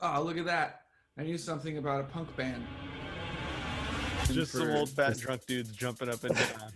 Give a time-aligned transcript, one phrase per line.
[0.00, 0.82] Oh, look at that.
[1.18, 2.64] I knew something about a punk band.
[4.30, 6.70] Just some old fat drunk dudes jumping up and down.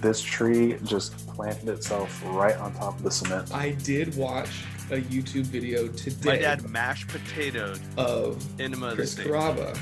[0.00, 3.52] This tree just planted itself right on top of the cement.
[3.52, 8.96] I did watch a YouTube video today My dad mashed potatoed of enema of the
[8.96, 9.26] Chris state.
[9.26, 9.76] Carava.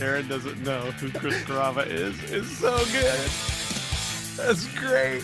[0.00, 2.16] Aaron doesn't know who Chris Carava is.
[2.32, 3.30] It's so good.
[4.36, 5.22] That's great.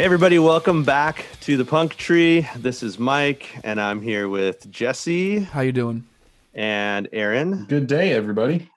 [0.00, 2.48] Hey everybody, welcome back to the Punk Tree.
[2.56, 6.06] This is Mike, and I'm here with Jesse How you doing?
[6.54, 8.70] and Aaron, Good day, everybody.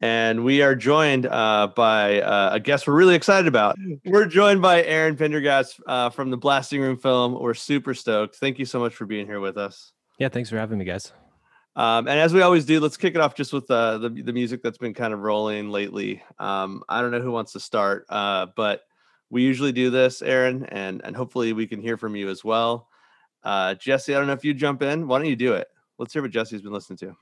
[0.00, 3.74] and we are joined uh, by uh, a guest we're really excited about.
[4.04, 7.32] We're joined by Aaron Pendergast uh, from the Blasting Room film.
[7.32, 8.36] We're super stoked.
[8.36, 9.90] Thank you so much for being here with us.
[10.20, 11.12] Yeah, thanks for having me, guys.
[11.74, 14.32] Um, and as we always do, let's kick it off just with uh, the the
[14.32, 16.22] music that's been kind of rolling lately.
[16.38, 18.82] Um, I don't know who wants to start, uh, but
[19.30, 22.88] we usually do this, Aaron, and and hopefully we can hear from you as well.
[23.42, 25.06] Uh, Jesse, I don't know if you jump in.
[25.06, 25.68] Why don't you do it?
[25.98, 27.16] Let's hear what Jesse's been listening to.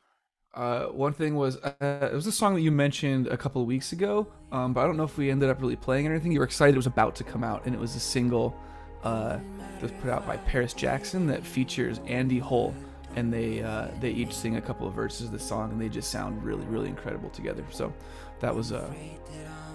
[0.54, 3.68] Uh, one thing was uh, it was a song that you mentioned a couple of
[3.68, 6.32] weeks ago, um, but I don't know if we ended up really playing or anything.
[6.32, 8.56] You were excited it was about to come out, and it was a single
[9.04, 9.38] uh,
[9.74, 12.74] that was put out by Paris Jackson that features Andy Hull,
[13.14, 15.88] and they uh, they each sing a couple of verses of the song, and they
[15.88, 17.64] just sound really really incredible together.
[17.70, 17.92] So
[18.40, 18.92] that was uh,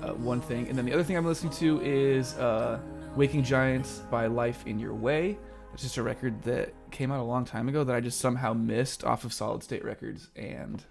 [0.03, 2.79] uh, one thing, and then the other thing I'm listening to is uh,
[3.15, 5.37] "Waking Giants" by Life in Your Way.
[5.73, 8.53] It's just a record that came out a long time ago that I just somehow
[8.53, 10.83] missed off of Solid State Records, and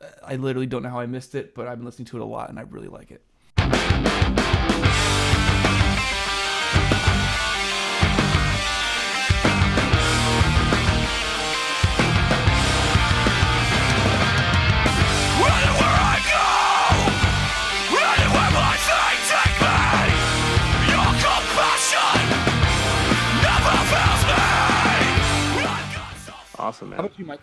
[0.00, 2.22] uh, I literally don't know how I missed it, but I've been listening to it
[2.22, 4.37] a lot, and I really like it.
[26.78, 27.40] Awesome, How about you, Mike?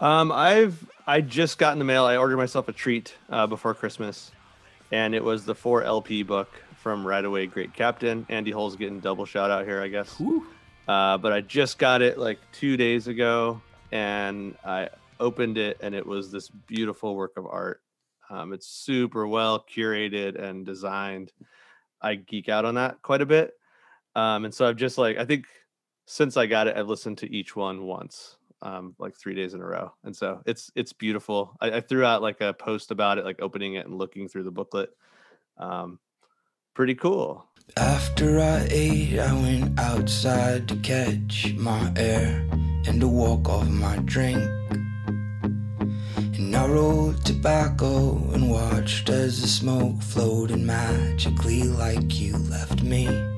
[0.00, 2.06] Um, I've I just got in the mail.
[2.06, 4.30] I ordered myself a treat uh, before Christmas,
[4.90, 6.48] and it was the four LP book
[6.78, 8.24] from Right Away Great Captain.
[8.30, 10.18] Andy Hull's getting double shout out here, I guess.
[10.88, 13.60] Uh, but I just got it like two days ago,
[13.92, 14.88] and I
[15.20, 17.82] opened it, and it was this beautiful work of art.
[18.30, 21.32] Um, it's super well curated and designed.
[22.00, 23.52] I geek out on that quite a bit,
[24.16, 25.44] um, and so I've just like I think
[26.12, 29.62] since I got it, I've listened to each one once, um, like three days in
[29.62, 31.56] a row, and so it's it's beautiful.
[31.58, 34.42] I, I threw out like a post about it, like opening it and looking through
[34.42, 34.90] the booklet.
[35.56, 36.00] Um,
[36.74, 37.46] pretty cool.
[37.78, 42.46] After I ate, I went outside to catch my air
[42.86, 44.42] and to walk off my drink.
[46.36, 53.31] And I rolled tobacco and watched as the smoke floated magically like you left me.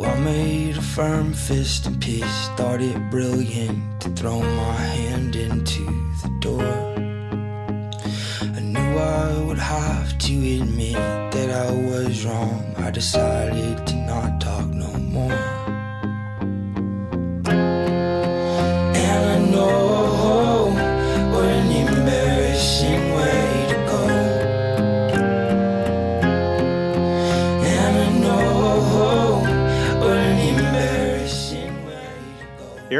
[0.00, 5.84] I made a firm fist and pissed, thought it brilliant to throw my hand into
[6.22, 6.72] the door.
[8.56, 12.74] I knew I would have to admit that I was wrong.
[12.78, 15.51] I decided to not talk no more.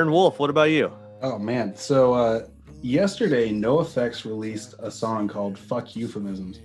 [0.02, 0.90] Aaron Wolf, what about you?
[1.22, 1.76] Oh man.
[1.76, 2.46] So uh
[2.82, 6.58] yesterday NoFX released a song called Fuck Euphemisms.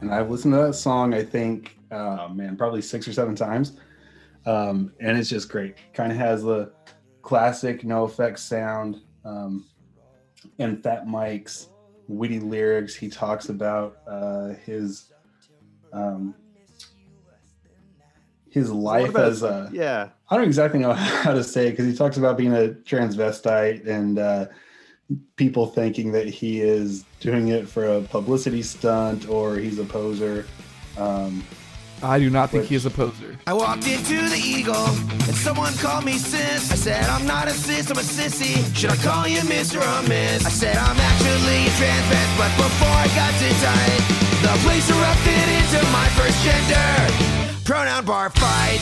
[0.00, 3.80] And I've listened to that song, I think, uh man, probably six or seven times.
[4.46, 5.74] Um, and it's just great.
[5.92, 6.70] Kind of has the
[7.22, 9.00] classic NoFX sound.
[9.24, 9.66] Um,
[10.60, 11.70] and Fat Mike's
[12.06, 12.94] witty lyrics.
[12.94, 15.12] He talks about uh his
[15.92, 16.36] um
[18.54, 20.92] his life about- as a yeah, I don't exactly know
[21.24, 24.46] how to say it because he talks about being a transvestite and uh,
[25.36, 30.46] people thinking that he is doing it for a publicity stunt or he's a poser.
[30.96, 31.42] Um,
[32.02, 33.36] I do not think Which- he is a poser.
[33.46, 34.86] I walked into the Eagle
[35.26, 36.70] and someone called me sis.
[36.70, 38.54] I said, I'm not a sis, I'm a sissy.
[38.76, 39.82] Should I call you Mr.
[39.82, 40.46] or Miss?
[40.46, 44.02] I said, I'm actually a transvest, but before I got too tight,
[44.46, 47.33] the police erupted into my first gender.
[47.64, 48.80] Pronoun bar fight.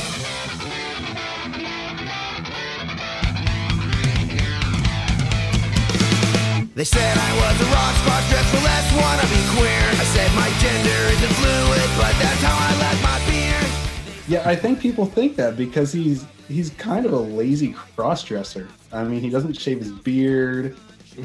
[6.74, 9.84] They said I was a rock star, dressed for less, wanna be queer.
[10.00, 13.60] I said my gender isn't fluid, but that's how I like my beer.
[14.26, 18.68] yeah, I think people think that because he's he's kind of a lazy cross-dresser.
[18.90, 20.76] I mean, he doesn't shave his beard.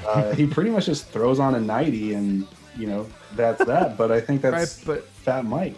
[0.05, 2.45] Uh, he pretty much just throws on a nightie and
[2.77, 3.07] you know
[3.37, 3.97] that's that.
[3.97, 5.77] But I think that's Right, but Fat Mike.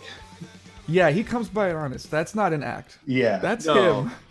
[0.90, 2.10] Yeah, he comes by it honest.
[2.12, 2.98] That's not an act.
[3.06, 3.38] Yeah.
[3.40, 4.02] That's No.
[4.04, 4.12] him.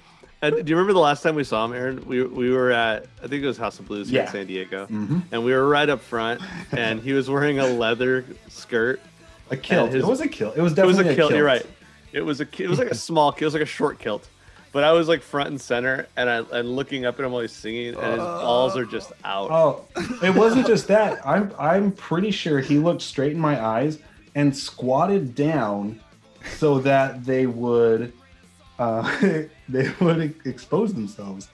[0.41, 2.07] And do you remember the last time we saw him, Aaron?
[2.07, 4.87] We we were at I think it was House of Blues here in San Diego,
[4.87, 5.23] Mhm.
[5.33, 6.41] and we were right up front,
[6.71, 9.01] and he was wearing a leather skirt.
[9.51, 9.91] a kilt.
[9.93, 10.57] his- it was a kilt.
[10.57, 11.33] It was It was definitely a kilt.
[11.33, 11.67] You're right.
[12.13, 13.43] It was a ki- it was like a small kilt.
[13.43, 14.29] It was like a short kilt.
[14.71, 17.43] But I was like front and center, and I and looking up at him while
[17.43, 19.51] he's singing, and his balls are just out.
[19.51, 19.87] Oh,
[20.23, 21.27] it wasn't just that.
[21.27, 23.99] I'm I'm pretty sure he looked straight in my eyes
[24.37, 25.99] and squatted down
[26.57, 28.13] so that they would
[28.79, 29.03] uh
[29.69, 31.49] they would expose themselves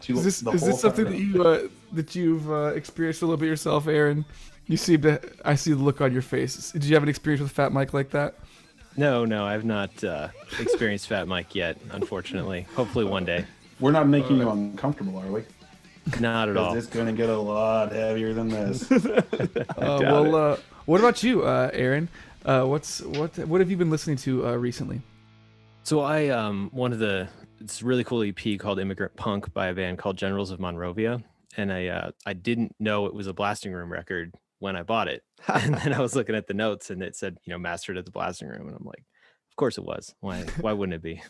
[0.00, 3.26] to Is this the is this something that you uh, that you've uh, experienced a
[3.26, 4.24] little bit yourself, Aaron?
[4.66, 5.20] You seem to.
[5.44, 6.72] I see the look on your face.
[6.72, 8.34] Did you have an experience with Fat Mike like that?
[8.96, 10.28] No, no, I've not uh,
[10.58, 12.66] experienced Fat Mike yet, unfortunately.
[12.74, 13.44] Hopefully one day.
[13.78, 15.44] We're not making you uncomfortable, are we?
[16.18, 16.70] Not at all.
[16.70, 18.90] Because it's going to get a lot heavier than this.
[19.36, 19.60] Uh,
[20.00, 22.08] well, uh, what about you, uh, Aaron?
[22.46, 25.02] Uh, what's what what have you been listening to uh, recently?
[25.82, 27.28] So I um one of the
[27.60, 31.20] it's a really cool EP called Immigrant Punk by a band called Generals of Monrovia,
[31.56, 35.08] and I uh, I didn't know it was a Blasting Room record when I bought
[35.08, 37.96] it, and then I was looking at the notes and it said you know mastered
[37.96, 39.04] at the Blasting Room, and I'm like,
[39.50, 40.14] of course it was.
[40.20, 41.20] Why why wouldn't it be?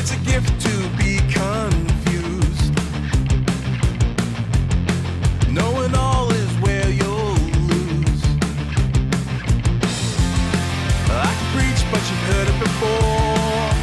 [0.00, 2.72] It's a gift to be confused.
[5.50, 7.34] Knowing all is where you'll
[7.66, 8.22] lose.
[11.10, 13.74] I can preach, but you've heard it before.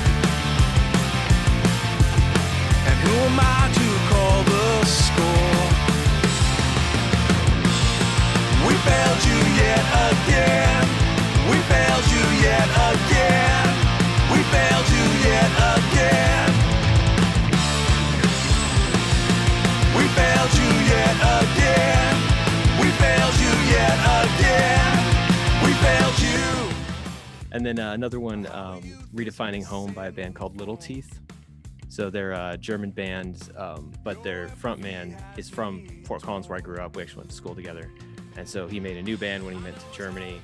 [2.87, 5.67] And who am I to call the score?
[8.65, 10.85] We failed you yet again.
[11.51, 13.14] We failed you yet again.
[27.55, 28.81] And then uh, another one, um,
[29.15, 31.21] Redefining Home by a band called Little Teeth.
[31.87, 36.61] So they're a German band, um, but their frontman is from Fort Collins, where I
[36.61, 36.97] grew up.
[36.97, 37.89] We actually went to school together.
[38.35, 40.41] And so he made a new band when he went to Germany.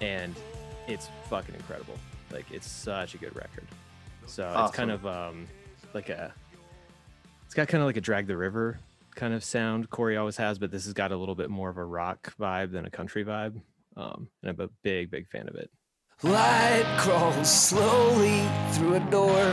[0.00, 0.34] And
[0.88, 1.98] it's fucking incredible.
[2.32, 3.66] Like, it's such a good record.
[4.24, 5.46] So it's kind of um,
[5.92, 6.32] like a,
[7.44, 8.78] it's got kind of like a Drag the River
[9.14, 11.76] kind of sound Corey always has, but this has got a little bit more of
[11.76, 13.60] a rock vibe than a country vibe.
[13.94, 15.70] Um, and I'm a big, big fan of it.
[16.22, 19.44] Light crawls slowly through a door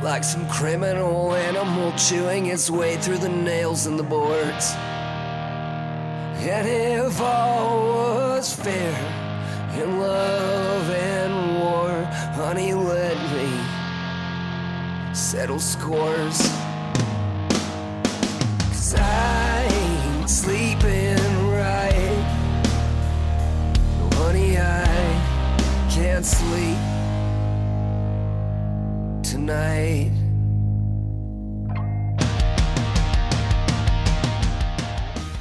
[0.00, 4.72] like some criminal animal chewing its way through the nails in the boards.
[6.38, 8.94] And if all was fair
[9.82, 12.04] in love and war,
[12.36, 13.50] honey, let me
[15.12, 16.38] settle scores.
[18.68, 21.05] Cause I ain't sleeping
[26.26, 26.78] can't sleep
[29.22, 30.10] tonight.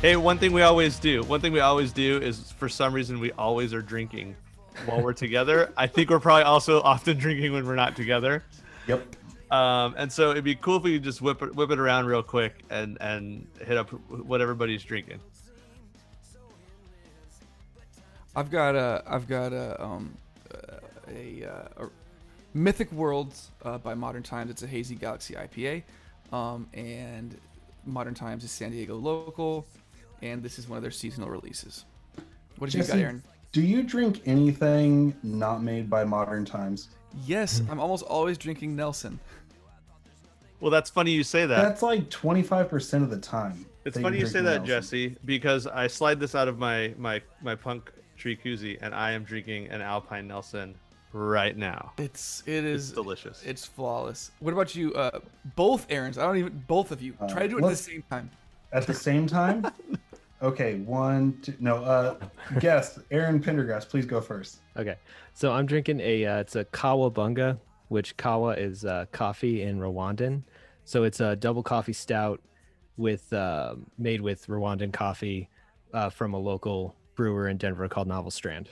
[0.02, 1.24] Hey, one thing we always do.
[1.24, 4.36] One thing we always do is, for some reason, we always are drinking
[4.86, 5.74] while we're together.
[5.78, 8.44] I think we're probably also often drinking when we're not together.
[8.88, 9.16] Yep.
[9.52, 12.06] Um, and so it'd be cool if we could just whip it, whip it around
[12.08, 15.19] real quick and and hit up what everybody's drinking.
[18.36, 20.18] I've got a I've got a um
[21.09, 21.90] a, uh, a
[22.54, 24.50] Mythic Worlds uh, by Modern Times.
[24.50, 25.83] It's a hazy galaxy IPA,
[26.31, 27.38] um, and
[27.85, 29.66] Modern Times is San Diego local,
[30.21, 31.85] and this is one of their seasonal releases.
[32.57, 33.24] What did you got, Aaron?
[33.52, 36.90] Do you drink anything not made by modern times?
[37.26, 39.19] Yes, I'm almost always drinking Nelson.
[40.59, 41.62] Well, that's funny you say that.
[41.62, 43.66] That's like 25% of the time.
[43.85, 44.66] It's funny you say that, Nelson.
[44.66, 49.12] Jesse, because I slide this out of my my my punk tree koozie, and I
[49.12, 50.76] am drinking an Alpine Nelson
[51.16, 51.94] right now.
[51.98, 53.42] It's it is It's delicious.
[53.44, 54.31] It's flawless.
[54.40, 54.94] What about you?
[54.94, 55.19] Uh,
[55.56, 56.18] both Aaron's.
[56.18, 57.16] I don't even both of you.
[57.19, 58.30] Uh, Try to do it at the same time.
[58.74, 59.66] At the same time?
[60.42, 62.18] okay, one, two, no, uh,
[62.60, 64.57] guest, Aaron Pendergast, please go first.
[64.76, 64.95] Okay,
[65.34, 67.57] so I'm drinking a uh, it's a Kawabunga,
[67.88, 70.44] which Kawa is uh, coffee in Rwandan.
[70.84, 72.42] So it's a double coffee stout
[72.98, 75.50] with uh, made with Rwandan coffee
[75.94, 78.69] uh, from a local brewer in Denver called Novel Strand.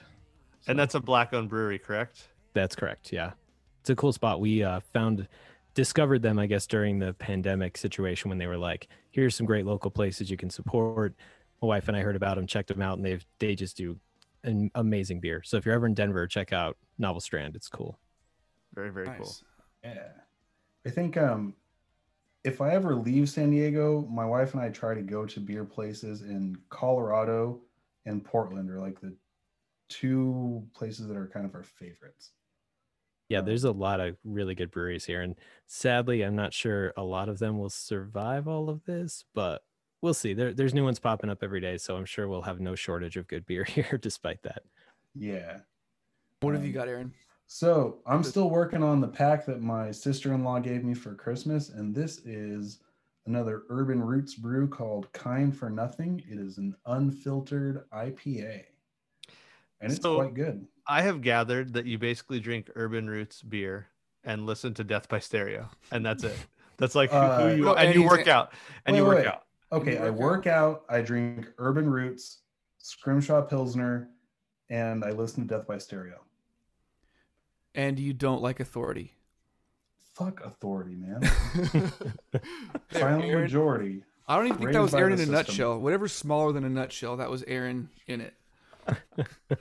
[0.68, 2.30] And that's a black-owned brewery, correct?
[2.54, 3.12] That's correct.
[3.12, 3.32] Yeah,
[3.82, 4.40] it's a cool spot.
[4.40, 5.28] We uh, found
[5.74, 9.66] discovered them, I guess, during the pandemic situation when they were like, "Here's some great
[9.66, 11.16] local places you can support."
[11.62, 13.98] My wife and I heard about them, checked them out, and they've they just do
[14.44, 15.42] an amazing beer.
[15.44, 17.56] So if you're ever in Denver, check out Novel Strand.
[17.56, 18.00] It's cool.
[18.74, 19.34] Very very cool.
[19.84, 20.10] Yeah.
[20.86, 21.56] I think um
[22.44, 25.64] if I ever leave San Diego, my wife and I try to go to beer
[25.64, 27.62] places in Colorado
[28.06, 29.16] and Portland are like the
[29.88, 32.32] two places that are kind of our favorites.
[33.30, 37.03] Yeah, there's a lot of really good breweries here, and sadly, I'm not sure a
[37.03, 39.63] lot of them will survive all of this, but
[40.01, 40.34] we'll see.
[40.34, 43.15] There, there's new ones popping up every day, so I'm sure we'll have no shortage
[43.18, 44.63] of good beer here, despite that.
[45.15, 45.60] Yeah.
[46.42, 47.13] What have you Um, got, Aaron?
[47.48, 51.96] So I'm still working on the pack that my sister-in-law gave me for Christmas, and
[51.96, 52.80] this is
[53.25, 56.22] another Urban Roots brew called Kind for Nothing.
[56.30, 58.63] It is an unfiltered IPA,
[59.80, 60.68] and it's So- quite good.
[60.88, 63.88] I have gathered that you basically drink Urban Roots beer
[64.24, 66.36] and listen to Death by Stereo, and that's it.
[66.78, 68.54] That's like who- Uh, who you No, are, and and you work out,
[68.86, 69.28] and Wait, you work wait.
[69.28, 69.44] out.
[69.72, 70.84] Okay, you I work work out.
[70.90, 72.40] I drink Urban Roots,
[72.80, 74.10] Scrimshaw Pilsner,
[74.70, 76.20] and I listen to Death by Stereo.
[77.75, 79.13] And you don't like authority.
[80.13, 81.22] Fuck authority, man.
[82.32, 82.42] There,
[83.02, 83.42] Silent Aaron.
[83.44, 84.04] majority.
[84.28, 85.36] I don't even think that was Aaron in a system.
[85.36, 85.80] nutshell.
[85.80, 88.34] Whatever's smaller than a nutshell, that was Aaron in it.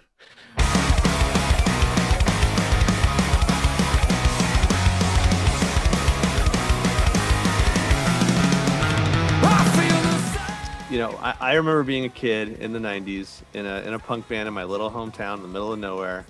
[10.93, 13.99] you know, I, I remember being a kid in the '90s in a in a
[13.99, 16.27] punk band in my little hometown in the middle of nowhere,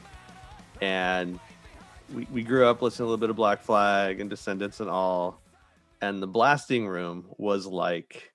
[0.80, 1.40] and
[2.14, 4.88] we, we grew up listening to a little bit of Black Flag and Descendents and
[4.88, 5.42] all,
[6.00, 8.30] and the blasting room was like,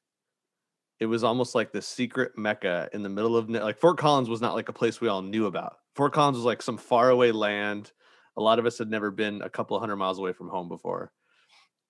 [1.00, 4.42] it was almost like the secret mecca in the middle of like Fort Collins was
[4.42, 5.78] not like a place we all knew about.
[5.96, 7.94] Fort Collins was like some faraway land.
[8.36, 11.14] A lot of us had never been a couple hundred miles away from home before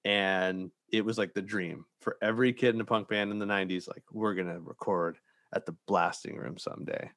[0.08, 3.46] and it was like the dream for every kid in a punk band in the
[3.46, 5.17] 90s like we're going to record
[5.53, 7.10] at the blasting room someday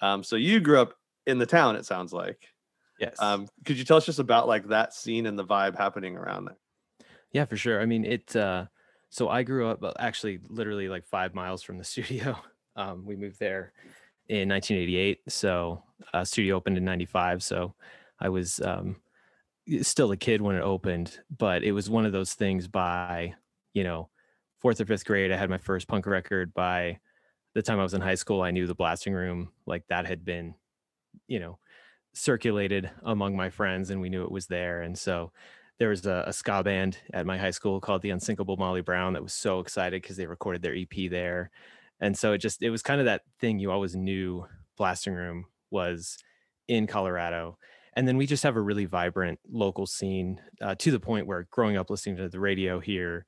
[0.00, 0.94] um, so you grew up
[1.26, 2.48] in the town it sounds like
[2.98, 3.16] Yes.
[3.20, 6.46] um, could you tell us just about like that scene and the vibe happening around
[6.46, 6.56] there
[7.32, 7.82] Yeah, for sure.
[7.82, 8.34] I mean, it.
[8.34, 8.66] Uh,
[9.10, 12.38] so I grew up uh, actually literally like five miles from the studio.
[12.74, 13.72] Um, we moved there
[14.28, 15.20] in 1988.
[15.28, 15.82] So
[16.14, 17.42] uh, studio opened in 95.
[17.42, 17.74] So
[18.18, 18.96] I was um,
[19.82, 23.34] still a kid when it opened, but it was one of those things by,
[23.74, 24.08] you know,
[24.60, 25.32] fourth or fifth grade.
[25.32, 26.54] I had my first punk record.
[26.54, 26.98] By
[27.54, 30.24] the time I was in high school, I knew the blasting room like that had
[30.24, 30.54] been,
[31.26, 31.58] you know,
[32.14, 34.82] circulated among my friends and we knew it was there.
[34.82, 35.32] And so
[35.78, 39.12] there was a, a ska band at my high school called the Unsinkable Molly Brown
[39.12, 41.50] that was so excited because they recorded their EP there.
[42.00, 44.46] And so it just it was kind of that thing you always knew
[44.76, 46.18] blasting room was
[46.68, 47.58] in Colorado.
[47.96, 51.48] And then we just have a really vibrant local scene uh, to the point where
[51.50, 53.24] growing up listening to the radio here,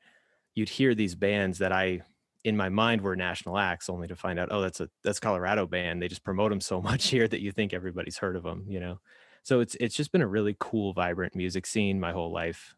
[0.54, 2.02] you'd hear these bands that I
[2.44, 5.66] in my mind were national acts only to find out oh that's a that's Colorado
[5.66, 6.02] band.
[6.02, 8.78] They just promote them so much here that you think everybody's heard of them you
[8.78, 9.00] know?
[9.42, 12.74] So it's it's just been a really cool vibrant music scene my whole life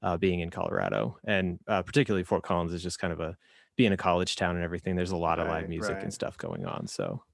[0.00, 1.18] uh, being in colorado.
[1.24, 3.36] And uh, particularly fort collins is just kind of a
[3.76, 6.02] being a college town and everything there's a lot of live music right.
[6.04, 7.24] and stuff going on so.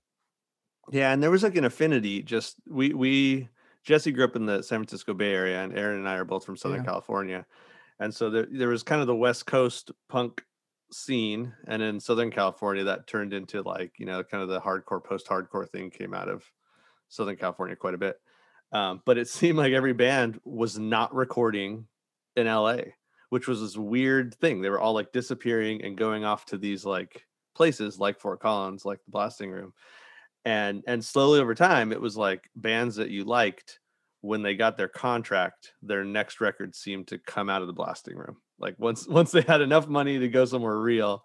[0.90, 3.48] Yeah and there was like an affinity just we we
[3.84, 6.44] jesse grew up in the san francisco bay area and aaron and i are both
[6.44, 6.84] from southern Yeah.
[6.84, 7.46] california
[8.00, 10.42] and so there, there was kind of the west coast punk
[10.90, 15.04] scene and in southern california that turned into like you know kind of the hardcore
[15.04, 16.50] post-hardcore thing came out of
[17.08, 18.16] southern california quite a bit
[18.72, 21.86] um, but it seemed like every band was not recording
[22.36, 22.78] in la
[23.30, 26.84] which was this weird thing they were all like disappearing and going off to these
[26.84, 29.72] like places like fort collins like the blasting room
[30.44, 33.80] and and slowly over time it was like bands that you liked
[34.20, 38.16] when they got their contract their next record seemed to come out of the blasting
[38.16, 38.36] room.
[38.58, 41.24] Like once once they had enough money to go somewhere real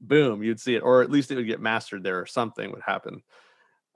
[0.00, 2.82] boom you'd see it or at least it would get mastered there or something would
[2.84, 3.22] happen.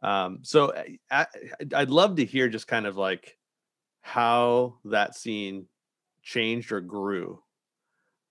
[0.02, 1.26] Um so I, I
[1.74, 3.36] i'd love to hear just kind of like
[4.00, 5.66] how that scene
[6.22, 7.42] changed or grew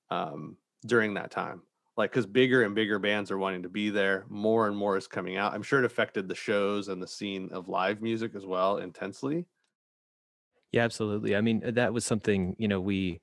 [0.10, 1.62] um during that time
[1.98, 5.08] like because bigger and bigger bands are wanting to be there more and more is
[5.08, 8.46] coming out i'm sure it affected the shows and the scene of live music as
[8.46, 9.48] well intensely
[10.72, 11.36] Yeah, absolutely.
[11.36, 13.22] I mean, that was something, you know, we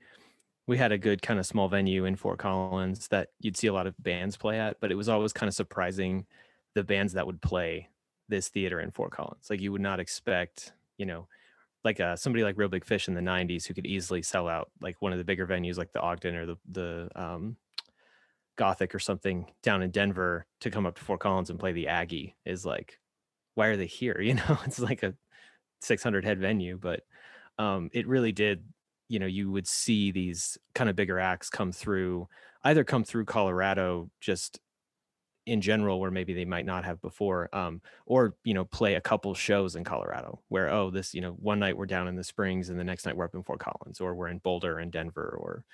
[0.66, 3.74] we had a good kind of small venue in Fort Collins that you'd see a
[3.74, 6.26] lot of bands play at, but it was always kind of surprising
[6.74, 7.90] the bands that would play
[8.28, 9.50] this theater in Fort Collins.
[9.50, 11.28] Like you would not expect, you know,
[11.84, 14.70] like uh, somebody like Real Big Fish in the '90s who could easily sell out
[14.80, 17.56] like one of the bigger venues like the Ogden or the the um,
[18.56, 21.88] Gothic or something down in Denver to come up to Fort Collins and play the
[21.88, 22.98] Aggie is like,
[23.54, 24.20] why are they here?
[24.22, 25.14] You know, it's like a
[25.80, 27.00] 600 head venue, but
[27.58, 28.64] um, it really did.
[29.08, 32.28] You know, you would see these kind of bigger acts come through,
[32.64, 34.60] either come through Colorado just
[35.46, 39.00] in general where maybe they might not have before um, or you know play a
[39.00, 42.24] couple shows in colorado where oh this you know one night we're down in the
[42.24, 44.90] springs and the next night we're up in fort collins or we're in boulder and
[44.90, 45.64] denver or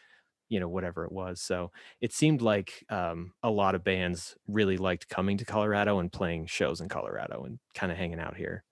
[0.51, 1.71] you know whatever it was so
[2.03, 6.45] it seemed like um, a lot of bands really liked coming to colorado and playing
[6.45, 8.63] shows in colorado and kind of hanging out here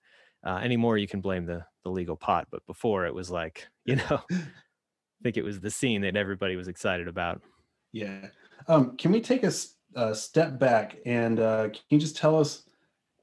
[0.45, 3.95] uh, anymore you can blame the the legal pot but before it was like you
[3.95, 7.41] know i think it was the scene that everybody was excited about
[7.91, 8.27] Yeah.
[8.67, 12.63] Um, can we take a step back and uh, can you just tell us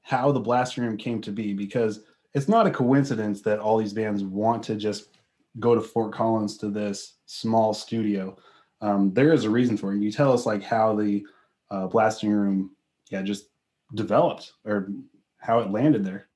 [0.01, 1.53] how the Blast Room came to be?
[1.53, 5.17] Because it's not a coincidence that all these bands want to just
[5.59, 8.35] go to Fort Collins to this small studio.
[8.81, 10.01] Um, there is a reason for it.
[10.01, 11.25] You tell us like how the
[11.69, 12.75] uh, Blasting Room,
[13.11, 13.49] yeah, just
[13.93, 14.89] developed or
[15.37, 16.29] how it landed there?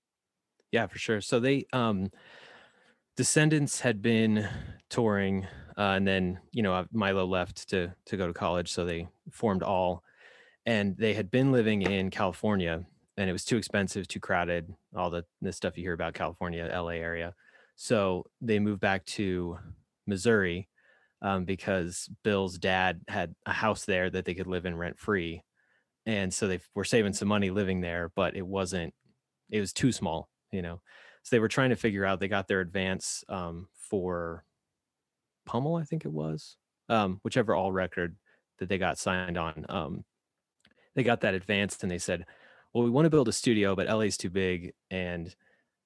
[0.71, 1.21] Yeah, for sure.
[1.21, 2.11] So they um
[3.17, 4.47] Descendents had been
[4.89, 5.45] touring
[5.77, 9.07] uh, and then, you know, uh, Milo left to to go to college, so they
[9.31, 10.03] formed all
[10.65, 12.85] and they had been living in California
[13.17, 16.69] and it was too expensive, too crowded, all the the stuff you hear about California,
[16.73, 17.33] LA area.
[17.75, 19.57] So they moved back to
[20.07, 20.69] Missouri
[21.21, 25.43] um, because Bill's dad had a house there that they could live in rent free.
[26.05, 28.93] And so they were saving some money living there, but it wasn't,
[29.49, 30.81] it was too small, you know.
[31.23, 34.43] So they were trying to figure out, they got their advance um, for
[35.45, 36.57] Pummel, I think it was,
[36.89, 38.15] um, whichever all record
[38.57, 39.65] that they got signed on.
[39.69, 40.05] Um,
[40.95, 42.25] they got that advanced and they said,
[42.73, 45.35] well, we want to build a studio, but LA's too big and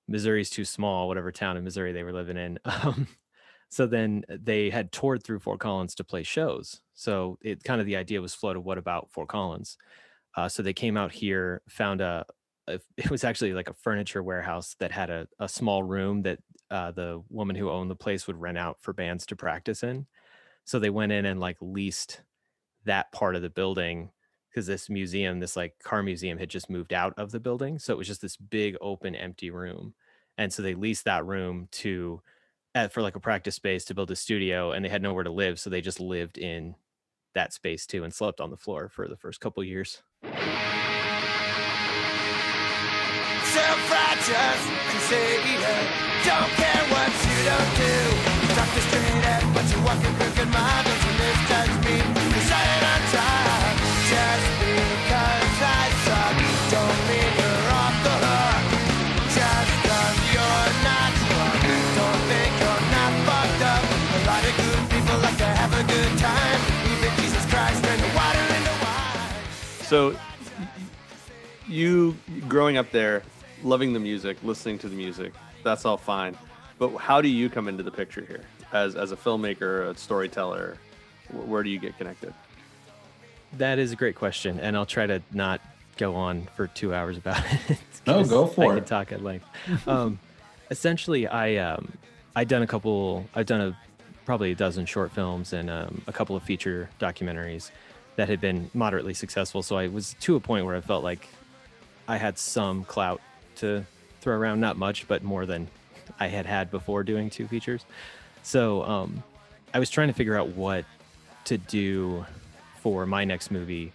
[0.07, 2.59] Missouri's too small, whatever town in Missouri they were living in.
[2.65, 3.07] Um,
[3.69, 6.81] so then they had toured through Fort Collins to play shows.
[6.93, 9.77] So it kind of the idea was floated, what about Fort Collins?
[10.35, 12.25] Uh, so they came out here, found a,
[12.67, 16.39] a, it was actually like a furniture warehouse that had a, a small room that
[16.71, 20.05] uh, the woman who owned the place would rent out for bands to practice in.
[20.65, 22.21] So they went in and like leased
[22.85, 24.11] that part of the building
[24.49, 27.77] because this museum, this like car museum, had just moved out of the building.
[27.77, 29.93] So it was just this big open empty room.
[30.37, 32.21] And so they leased that room to
[32.75, 35.31] uh, for like a practice space to build a studio and they had nowhere to
[35.31, 35.59] live.
[35.59, 36.75] So they just lived in
[37.33, 40.03] that space too and slept on the floor for the first couple years.
[43.43, 44.61] Self-righteous
[46.25, 47.95] Don't care what you don't do
[48.55, 48.71] Talk
[49.23, 51.14] at you walk crooked mile
[69.87, 70.17] So,
[71.67, 72.15] you
[72.47, 73.23] growing up there,
[73.63, 76.37] loving the music, listening to the music, that's all fine.
[76.79, 78.41] But how do you come into the picture here
[78.73, 80.77] as as a filmmaker, a storyteller?
[81.31, 82.33] Where do you get connected?
[83.53, 84.59] That is a great question.
[84.59, 85.61] And I'll try to not
[85.97, 87.77] go on for two hours about it.
[88.05, 88.67] No, 'cause go for it.
[88.67, 88.75] I it.
[88.77, 89.45] can talk at length.
[89.87, 90.19] um,
[90.71, 91.91] essentially, I um,
[92.35, 93.25] I'd done a couple.
[93.33, 93.77] I've done a
[94.25, 97.69] probably a dozen short films and um, a couple of feature documentaries
[98.15, 99.61] that had been moderately successful.
[99.63, 101.27] So I was to a point where I felt like
[102.07, 103.21] I had some clout
[103.57, 103.85] to
[104.21, 105.67] throw around, not much, but more than
[106.19, 107.85] I had had before doing two features.
[108.43, 109.23] So um,
[109.73, 110.85] I was trying to figure out what
[111.45, 112.25] to do
[112.81, 113.91] for my next movie.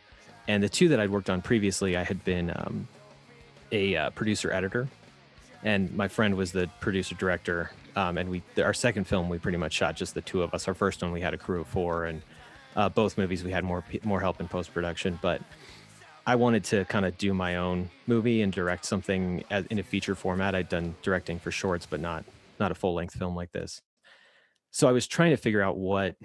[0.48, 2.88] And the two that I'd worked on previously, I had been um,
[3.70, 4.88] a uh, producer editor,
[5.62, 7.70] and my friend was the producer director.
[7.96, 10.66] Um, and we, our second film, we pretty much shot just the two of us.
[10.68, 12.22] Our first one, we had a crew of four, and
[12.76, 15.18] uh, both movies we had more more help in post production.
[15.22, 15.42] But
[16.26, 19.82] I wanted to kind of do my own movie and direct something as, in a
[19.82, 20.54] feature format.
[20.54, 22.24] I'd done directing for shorts, but not
[22.58, 23.82] not a full length film like this.
[24.70, 26.16] So I was trying to figure out what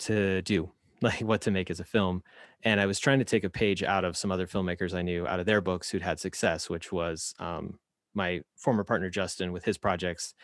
[0.00, 0.70] to do,
[1.02, 2.22] like what to make as a film.
[2.62, 5.26] And I was trying to take a page out of some other filmmakers I knew
[5.26, 7.78] out of their books who'd had success, which was um,
[8.14, 10.34] my former partner Justin with his projects.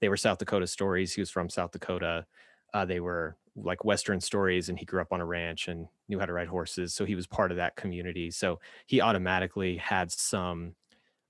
[0.00, 1.14] They were South Dakota stories.
[1.14, 2.26] He was from South Dakota.
[2.72, 6.18] Uh, they were like Western stories, and he grew up on a ranch and knew
[6.18, 6.94] how to ride horses.
[6.94, 8.30] So he was part of that community.
[8.30, 10.74] So he automatically had some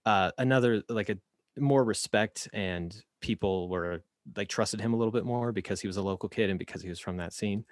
[0.07, 1.19] uh, another like a
[1.59, 4.03] more respect, and people were
[4.37, 6.83] like trusted him a little bit more because he was a local kid and because
[6.83, 7.65] he was from that scene.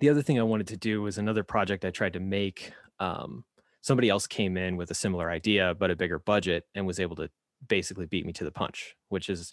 [0.00, 2.72] The other thing I wanted to do was another project I tried to make.
[2.98, 3.44] Um,
[3.80, 7.16] somebody else came in with a similar idea but a bigger budget and was able
[7.16, 7.28] to
[7.68, 9.52] basically beat me to the punch, which is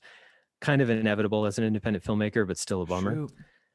[0.61, 3.15] kind of inevitable as an independent filmmaker, but still a bummer.
[3.15, 3.31] Shoot.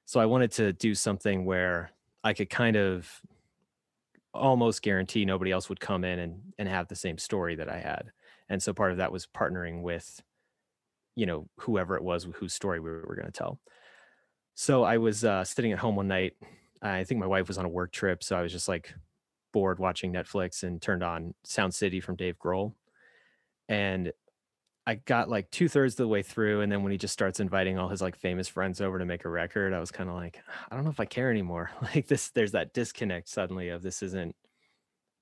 [0.06, 1.90] So I wanted to do something where
[2.24, 3.10] I could kind of
[4.32, 7.78] almost guarantee nobody else would come in and, and have the same story that I
[7.78, 8.12] had.
[8.48, 10.22] And so part of that was partnering with,
[11.16, 13.58] you know, whoever it was whose story we were going to tell.
[14.54, 16.34] So I was uh, sitting at home one night.
[16.80, 18.22] I think my wife was on a work trip.
[18.22, 18.94] So I was just like
[19.52, 22.74] bored watching Netflix and turned on Sound City from Dave Grohl.
[23.68, 24.12] And
[24.86, 26.60] I got like two thirds of the way through.
[26.60, 29.24] And then when he just starts inviting all his like famous friends over to make
[29.24, 31.70] a record, I was kind of like, I don't know if I care anymore.
[31.82, 34.36] Like this, there's that disconnect suddenly of this isn't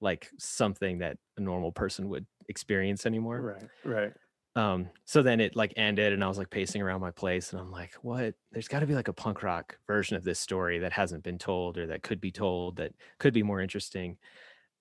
[0.01, 3.41] like something that a normal person would experience anymore.
[3.41, 3.69] Right.
[3.85, 4.13] Right.
[4.57, 7.61] Um, so then it like ended and I was like pacing around my place and
[7.61, 8.35] I'm like, what?
[8.53, 11.39] There's got to be like a punk rock version of this story that hasn't been
[11.39, 14.19] told or that could be told that could be more interesting.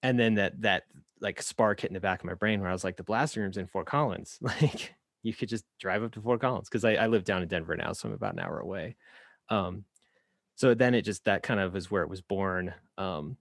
[0.04, 0.84] And then that that
[1.24, 3.42] like spark hit in the back of my brain where I was like, the blasting
[3.42, 4.38] room's in Fort Collins.
[4.62, 7.48] Like you could just drive up to Fort Collins because I, I live down in
[7.48, 8.98] Denver now, so I'm about an hour away.
[9.50, 9.86] Um,
[10.56, 12.74] so then it just that kind of is where it was born.
[12.98, 13.38] Um,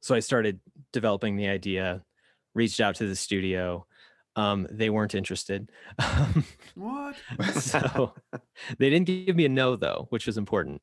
[0.00, 0.58] so I started
[0.92, 2.02] developing the idea,
[2.54, 3.86] reached out to the studio
[4.36, 5.70] um, they weren't interested.
[6.74, 7.16] What?
[7.54, 8.12] so
[8.78, 10.82] they didn't give me a no though, which was important.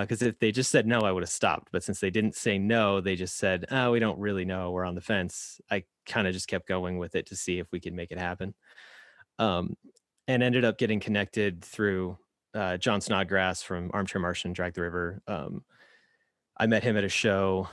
[0.00, 1.68] Because uh, if they just said no, I would have stopped.
[1.70, 4.70] But since they didn't say no, they just said, "Oh, we don't really know.
[4.70, 7.66] We're on the fence." I kind of just kept going with it to see if
[7.72, 8.54] we could make it happen,
[9.38, 9.76] um,
[10.28, 12.16] and ended up getting connected through
[12.54, 15.22] uh, Jon Snodgrass from Armchair Martian, Drag the River.
[15.26, 15.62] Um,
[16.56, 17.68] I met him at a show.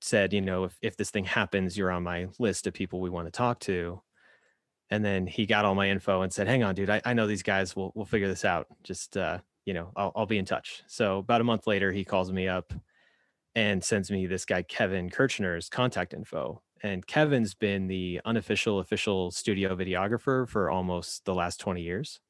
[0.00, 3.10] Said, you know, if if this thing happens, you're on my list of people we
[3.10, 4.00] want to talk to
[4.90, 7.26] and then he got all my info and said hang on dude i, I know
[7.26, 10.46] these guys will we'll figure this out just uh you know I'll, I'll be in
[10.46, 12.72] touch so about a month later he calls me up
[13.54, 19.30] and sends me this guy kevin kirchner's contact info and kevin's been the unofficial official
[19.30, 22.20] studio videographer for almost the last 20 years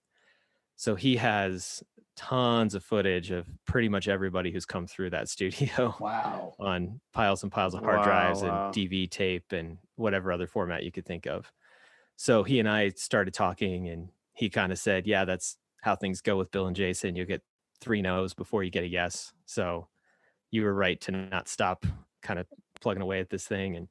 [0.77, 1.83] so he has
[2.17, 6.55] tons of footage of pretty much everybody who's come through that studio Wow.
[6.59, 8.69] on piles and piles of hard Wow, drives wow.
[8.69, 11.53] and dv tape and whatever other format you could think of
[12.17, 16.21] so he and I started talking, and he kind of said, "Yeah, that's how things
[16.21, 17.17] go with Bill and Jason.
[17.17, 17.43] You get
[17.81, 19.33] three no's before you get a yes.
[19.47, 19.89] So
[20.51, 21.87] you were right to not stop
[22.23, 22.47] kind of
[22.81, 23.89] plugging away at this thing." And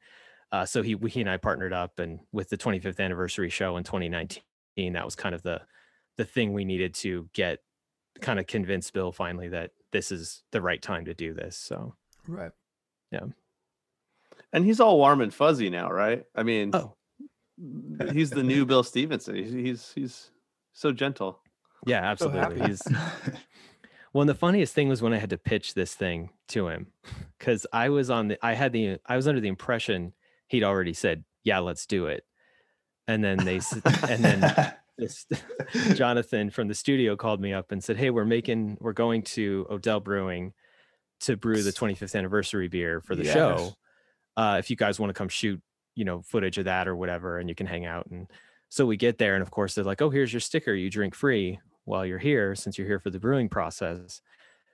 [0.52, 3.84] uh, so he he and I partnered up, and with the 25th anniversary show in
[3.84, 5.62] 2019, that was kind of the
[6.18, 7.60] the thing we needed to get
[8.22, 11.56] kind of convince Bill finally that this is the right time to do this.
[11.56, 11.96] So
[12.28, 12.52] Right.
[13.12, 13.26] Yeah.
[14.52, 16.24] And he's all warm and fuzzy now, right?
[16.36, 16.94] I mean, oh
[18.12, 19.36] he's the new Bill Stevenson.
[19.36, 20.32] He's he's, he's
[20.74, 21.40] so gentle.
[21.86, 22.40] Yeah, absolutely.
[22.60, 22.68] happy.
[22.68, 22.82] He's
[24.14, 26.88] Well, and the funniest thing was when I had to pitch this thing to him,
[27.38, 30.14] because I was on the, I had the, I was under the impression
[30.48, 32.26] he'd already said, "Yeah, let's do it,"
[33.08, 33.60] and then they,
[34.10, 34.56] and then
[34.98, 35.28] this
[35.96, 39.68] Jonathan from the studio called me up and said, "Hey, we're making, we're going to
[39.70, 40.54] Odell Brewing
[41.20, 43.34] to brew the 25th anniversary beer for the Yes.
[43.34, 43.74] show.
[44.36, 45.62] Uh, if you guys want to come shoot,
[45.96, 48.28] you know, footage of that or whatever, and you can hang out." And
[48.70, 50.74] so we get there, and of course they're like, "Oh, here's your sticker.
[50.74, 54.22] You drink free while you're here, since you're here for the brewing process."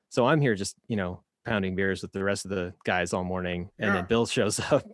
[0.10, 3.24] So I'm here just, you know, pounding beers with the rest of the guys all
[3.24, 4.02] morning, and Yeah.
[4.02, 4.86] then Bill shows up,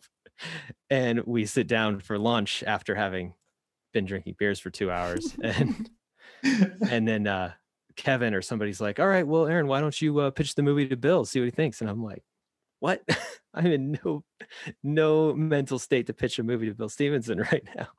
[0.90, 3.34] and we sit down for lunch after having
[3.94, 5.90] been drinking beers for two hours, and
[6.90, 7.54] and then uh
[7.96, 10.88] Kevin or somebody's like, "All right, well, Aaron, why don't you uh, pitch the movie
[10.88, 12.24] to Bill, see what he thinks?" And I'm like,
[12.80, 13.04] "What?
[13.54, 14.24] I'm in no
[14.84, 17.90] no mental state to pitch a movie to Bill Stevenson right now."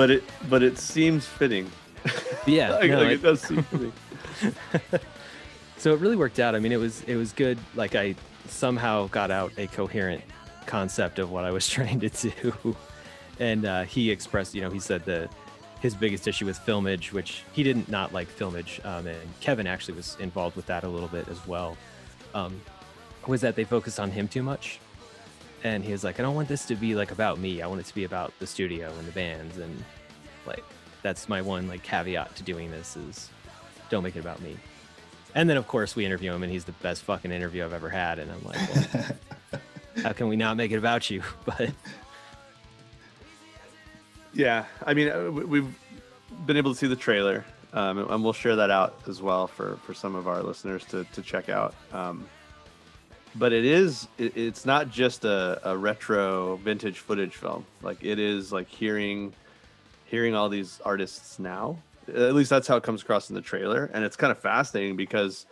[0.00, 1.70] But it but it seems fitting.
[2.46, 3.92] Yeah, like, no, like it- it does seem fitting.
[5.76, 6.54] so it really worked out.
[6.54, 7.58] I mean, it was it was good.
[7.74, 8.14] Like I
[8.48, 10.22] somehow got out a coherent
[10.64, 12.74] concept of what I was trying to do,
[13.38, 15.30] and uh, he expressed, you know, he said that
[15.82, 19.98] his biggest issue with filmage, which he didn't not like filmage, um, and Kevin actually
[19.98, 21.76] was involved with that a little bit as well,
[22.32, 22.58] um,
[23.26, 24.80] was that they focused on him too much.
[25.62, 27.60] And he was like, I don't want this to be like about me.
[27.60, 29.84] I want it to be about the studio and the bands, and
[30.46, 30.64] like
[31.02, 33.28] that's my one like caveat to doing this is
[33.90, 34.56] don't make it about me.
[35.34, 37.88] And then of course we interview him and he's the best fucking interview I've ever
[37.88, 38.18] had.
[38.18, 38.58] And I'm like,
[38.94, 39.60] well,
[40.02, 41.22] how can we not make it about you?
[41.44, 41.70] But
[44.32, 45.74] Yeah, I mean, uh, we- we've
[46.46, 49.76] been able to see the trailer, um, and we'll share that out as well for
[49.84, 51.74] for some of our listeners to to check out.
[51.92, 52.28] Um,
[53.36, 57.64] but it is, it, it's not just a, a retro vintage footage film.
[57.82, 59.32] Like it is like hearing
[60.06, 61.76] hearing all these artists now.
[62.08, 64.96] At least that's how it comes across in the trailer, and it's kind of fascinating
[64.96, 65.46] because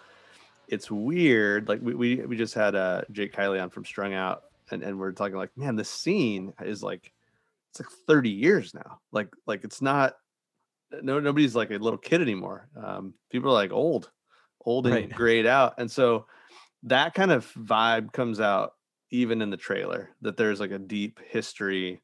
[0.68, 1.68] it's weird.
[1.68, 4.98] Like we we, we just had uh Jake Kiley on from Strung Out, and and
[4.98, 7.12] we're talking like, man, the scene is like
[7.70, 8.98] it's like 30 years now.
[9.12, 10.14] Like like it's not
[11.02, 12.68] no nobody's like a little kid anymore.
[12.76, 14.10] Um, people are like old,
[14.64, 15.14] old and Right.
[15.14, 16.26] grayed out, and so
[16.84, 18.74] that kind of vibe comes out
[19.10, 20.10] even in the trailer.
[20.22, 22.02] That there's like a deep history,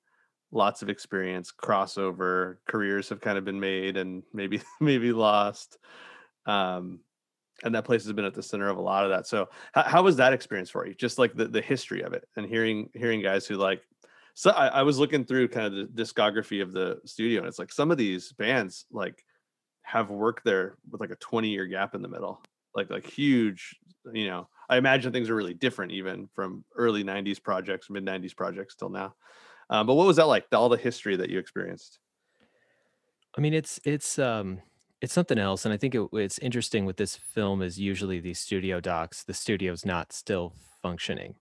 [0.52, 5.78] lots of experience, crossover, careers have kind of been made and maybe maybe lost.
[6.46, 7.00] Um,
[7.62, 9.26] and that place has been at the center of a lot of that.
[9.26, 10.94] So how, how was that experience for you?
[10.94, 13.82] Just like the, the history of it and hearing hearing guys who like
[14.34, 17.58] so I, I was looking through kind of the discography of the studio and it's
[17.58, 19.24] like some of these bands like
[19.82, 22.42] have worked there with like a 20 year gap in the middle
[22.74, 23.76] like like huge
[24.12, 28.36] you know i imagine things are really different even from early 90s projects mid 90s
[28.36, 29.14] projects till now
[29.70, 31.98] um, but what was that like all the history that you experienced
[33.36, 34.60] I mean, it's it's um
[35.00, 38.38] it's something else, and I think it, it's interesting with this film is usually these
[38.38, 41.34] studio docs, the studio's not still functioning,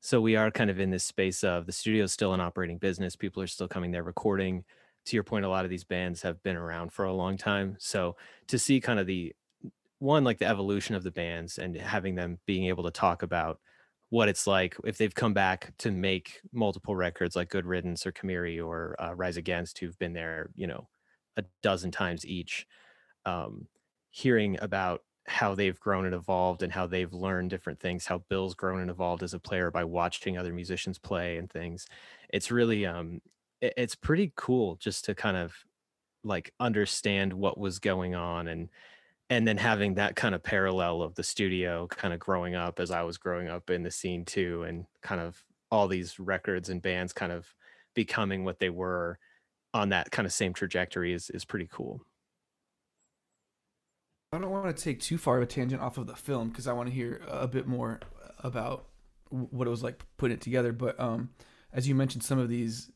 [0.00, 3.16] so we are kind of in this space of the studio's still an operating business.
[3.16, 4.64] People are still coming there recording.
[5.06, 7.76] To your point, a lot of these bands have been around for a long time,
[7.78, 8.16] so
[8.48, 9.34] to see kind of the
[10.04, 13.60] one like the evolution of the bands and having them being able to talk about
[14.10, 18.12] what it's like if they've come back to make multiple records like Good Riddance or
[18.12, 20.88] Kemuri or uh, Rise Against, who've been there, you know,
[21.36, 22.66] a dozen times each
[23.24, 23.68] um,
[24.10, 28.54] hearing about how they've grown and evolved and how they've learned different things how bill's
[28.54, 31.86] grown and evolved as a player by watching other musicians play and things
[32.28, 33.20] it's really um
[33.62, 35.54] it- it's pretty cool just to kind of
[36.24, 38.70] like understand what was going on and
[39.30, 42.90] and then having that kind of parallel of the studio kind of growing up as
[42.90, 46.82] i was growing up in the scene too and kind of all these records and
[46.82, 47.46] bands kind of
[47.94, 49.18] becoming what they were
[49.72, 52.00] on that kind of same trajectory is is pretty cool.
[54.32, 56.66] I don't want to take too far of a tangent off of the film because
[56.66, 58.00] I want to hear a bit more
[58.40, 58.86] about
[59.30, 60.72] what it was like putting it together.
[60.72, 61.30] But um,
[61.72, 62.90] as you mentioned, some of these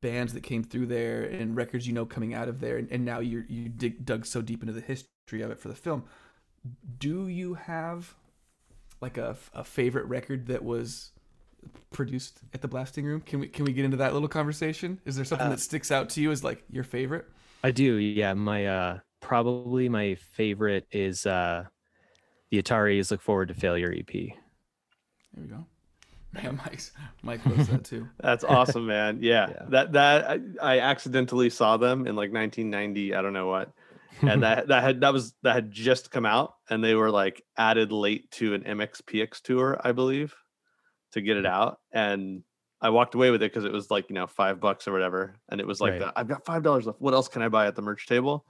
[0.00, 3.04] bands that came through there and records you know coming out of there, and, and
[3.04, 6.04] now you you dig, dug so deep into the history of it for the film.
[6.98, 8.14] Do you have
[9.00, 11.10] like a, a favorite record that was
[11.92, 13.20] produced at the blasting room?
[13.20, 15.00] Can we can we get into that little conversation?
[15.04, 17.26] Is there something Uh, that sticks out to you as like your favorite?
[17.64, 18.34] I do, yeah.
[18.34, 21.64] My uh probably my favorite is uh
[22.50, 24.12] the Ataris Look Forward to Failure EP.
[24.12, 24.34] There
[25.36, 25.66] we go.
[26.42, 26.92] Man, Mike's
[27.22, 28.08] Mike loves that too.
[28.20, 29.18] That's awesome, man.
[29.20, 29.62] Yeah, Yeah.
[29.68, 30.40] that that I,
[30.76, 33.14] I accidentally saw them in like 1990.
[33.14, 33.70] I don't know what,
[34.22, 37.42] and that that had that was that had just come out, and they were like
[37.58, 40.34] added late to an MXPX tour, I believe,
[41.12, 41.52] to get it hmm.
[41.52, 41.80] out.
[41.92, 42.42] And
[42.80, 45.36] I walked away with it because it was like you know five bucks or whatever,
[45.50, 46.00] and it was like Right.
[46.00, 47.00] the, I've got five dollars left.
[47.00, 48.46] What else can I buy at the merch table?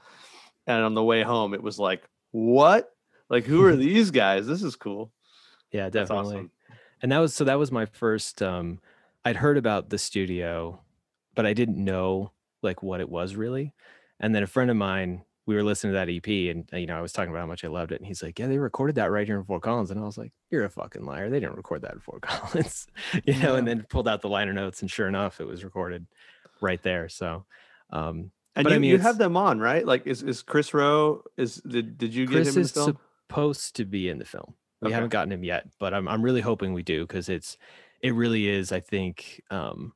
[0.68, 2.88] And on the way home, it was like, what?
[3.28, 4.46] Like who are these guys?
[4.46, 5.10] This is cool.
[5.72, 6.36] yeah, That's definitely.
[6.36, 6.50] awesome.
[7.02, 8.80] And that was so that was my first um
[9.24, 10.80] i'd heard about the studio
[11.34, 13.74] but i didn't know like what it was really
[14.20, 16.86] and then a friend of mine we were listening to that ep and uh, you
[16.86, 18.58] know i was talking about how much i loved it and he's like yeah they
[18.58, 21.28] recorded that right here in fort collins and i was like you're a fucking liar
[21.28, 22.86] they didn't record that in fort collins
[23.24, 26.06] you know and then pulled out the liner notes and sure enough it was recorded
[26.60, 27.44] right there so
[27.90, 29.84] um And But you, I mean, you have them on, right?
[29.86, 31.22] Like, is, is Kris Roe?
[31.38, 32.72] Is did did you get Chris him in the is
[33.28, 34.54] supposed to be in the film.
[34.82, 34.92] We Okay.
[34.92, 37.56] haven't gotten him yet, but I'm I'm really hoping we do because it's
[38.02, 38.72] it really is.
[38.72, 39.94] I think um,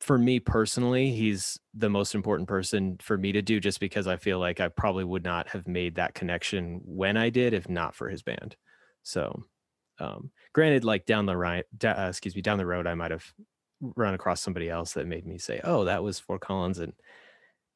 [0.00, 4.16] for me personally, he's the most important person for me to do, just because I
[4.16, 7.94] feel like I probably would not have made that connection when I did if not
[7.94, 8.56] for his band.
[9.02, 9.44] So,
[9.98, 13.32] um, granted, like down the right, uh, excuse me, down the road, I might have
[13.80, 16.92] run across somebody else that made me say, "Oh, that was for Collins," and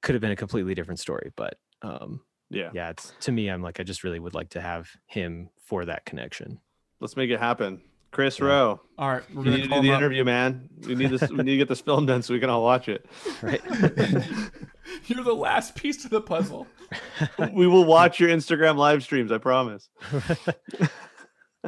[0.03, 1.33] could have been a completely different story.
[1.37, 2.71] But um, yeah.
[2.75, 5.85] yeah, it's to me, I'm like, I just really would like to have him for
[5.85, 6.61] that connection.
[7.01, 7.81] Let's make it happen.
[8.11, 8.47] Kris Yeah.
[8.47, 9.99] Roe, All right, we're you gonna need to do the up.
[9.99, 10.71] interview, man.
[10.87, 11.29] We need this.
[11.29, 13.05] we need to get this film done so we can all watch it.
[13.43, 13.61] Right.
[15.07, 16.67] You're the last piece to the puzzle.
[17.53, 19.31] we will watch your Instagram live streams.
[19.31, 19.91] I promise.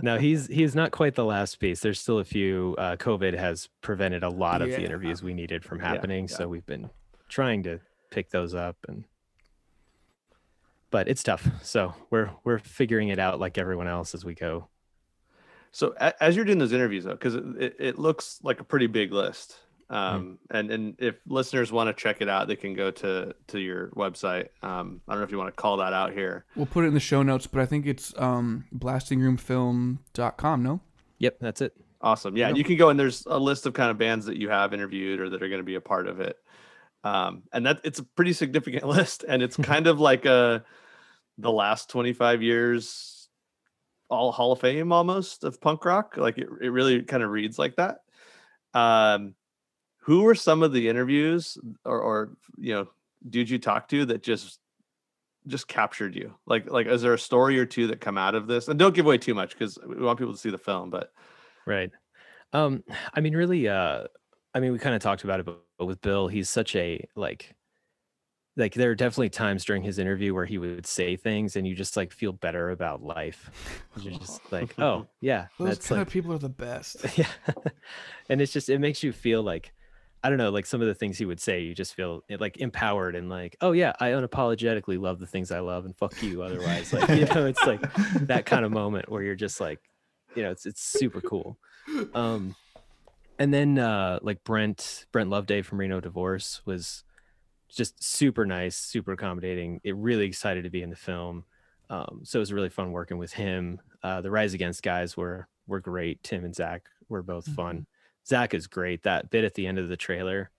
[0.03, 1.81] no, he's he's not quite the last piece.
[1.81, 2.75] There's still a few.
[2.79, 4.77] Uh, COVID has prevented a lot of Yeah.
[4.79, 6.37] the interviews we needed from Yeah, happening, yeah.
[6.37, 6.89] so we've been
[7.29, 9.05] trying to pick those up and.
[10.91, 14.69] But it's tough, so we're we're figuring it out like everyone else as we go.
[15.73, 18.89] So as you're doing those interviews, though, because it, it, it looks like a pretty
[18.89, 19.57] big list.
[19.89, 23.59] Um, and and if listeners want to check it out, they can go to to
[23.61, 24.49] your website.
[24.63, 26.45] Um, I don't know if you want to call that out here.
[26.57, 30.63] We'll put it in the show notes, but I think it's um, blastingroomfilm.com.
[30.63, 30.81] No,
[31.19, 31.75] Yep, that's it.
[32.01, 32.37] Awesome.
[32.37, 32.55] Yeah, Yeah.
[32.55, 35.21] you can go and there's a list of kind of bands that you have interviewed
[35.21, 36.39] or that are going to be a part of it.
[37.03, 40.65] Um, and that it's a pretty significant list, and it's kind of like a
[41.39, 43.29] the last 25 years
[44.11, 46.17] all Hall of Fame almost of punk rock.
[46.17, 48.01] Like it, it really kind of reads like that.
[48.75, 49.35] Um,
[49.99, 52.89] who were some of the interviews or, or you know
[53.29, 54.59] dudes you talked to that just
[55.47, 56.35] just captured you?
[56.47, 58.69] Like like is there a story or two that come out of this?
[58.69, 60.91] And don't give away too much because we want people to see the film.
[60.91, 61.13] But
[61.67, 61.91] Right.
[62.53, 62.83] Um,
[63.15, 64.05] I mean, really, uh,
[64.55, 67.07] I mean, we kind of talked about it, but, but with Bill, he's such a
[67.15, 67.55] like,
[68.57, 71.75] like there are definitely times during his interview where he would say things and you
[71.75, 73.51] just like feel better about life.
[74.01, 76.97] You're just like, oh yeah, Those that's kind like, of people are the best.
[77.17, 77.27] yeah.
[78.29, 79.73] and it's just it makes you feel like
[80.23, 82.59] I don't know, like some of the things he would say, you just feel like
[82.59, 86.43] empowered and like, oh yeah, I unapologetically love the things I love and fuck you
[86.43, 86.93] otherwise.
[86.93, 87.81] Like, you know, it's like
[88.27, 89.81] that kind of moment where you're just like,
[90.35, 91.59] you know, it's it's super cool.
[92.15, 92.55] Um
[93.41, 97.03] and then uh like Brent Brent Loveday from Reno Divorce was
[97.69, 99.81] just super nice, super accommodating.
[99.83, 101.45] It really excited to be in the film.
[101.89, 103.81] Um, so it was really fun working with him.
[104.03, 106.23] Uh, the Rise Against guys were were great.
[106.23, 107.87] Tim and Zach were both fun.
[108.27, 109.03] Zach is great.
[109.05, 110.51] That bit at the end of the trailer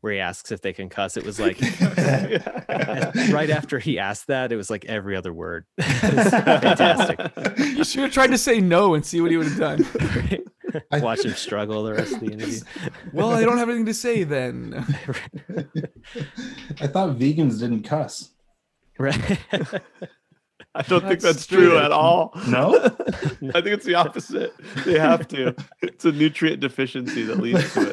[0.00, 1.60] where he asks if they can cuss, it was like
[3.30, 5.64] right after he asked that, it was like every other word.
[5.80, 7.18] Fantastic.
[7.58, 10.44] You should have tried to say no and see what he would have done.
[10.92, 12.60] I- Watch him struggle the rest of the interview.
[13.12, 14.74] well, I don't have anything to say then.
[16.80, 18.30] I thought vegans didn't cuss.
[18.98, 19.38] right.
[20.74, 22.30] I don't think That's that's true at all.
[22.46, 22.76] No?
[22.78, 24.52] I think it's the opposite.
[24.84, 25.54] They have to.
[25.82, 27.90] It's a nutrient deficiency that leads to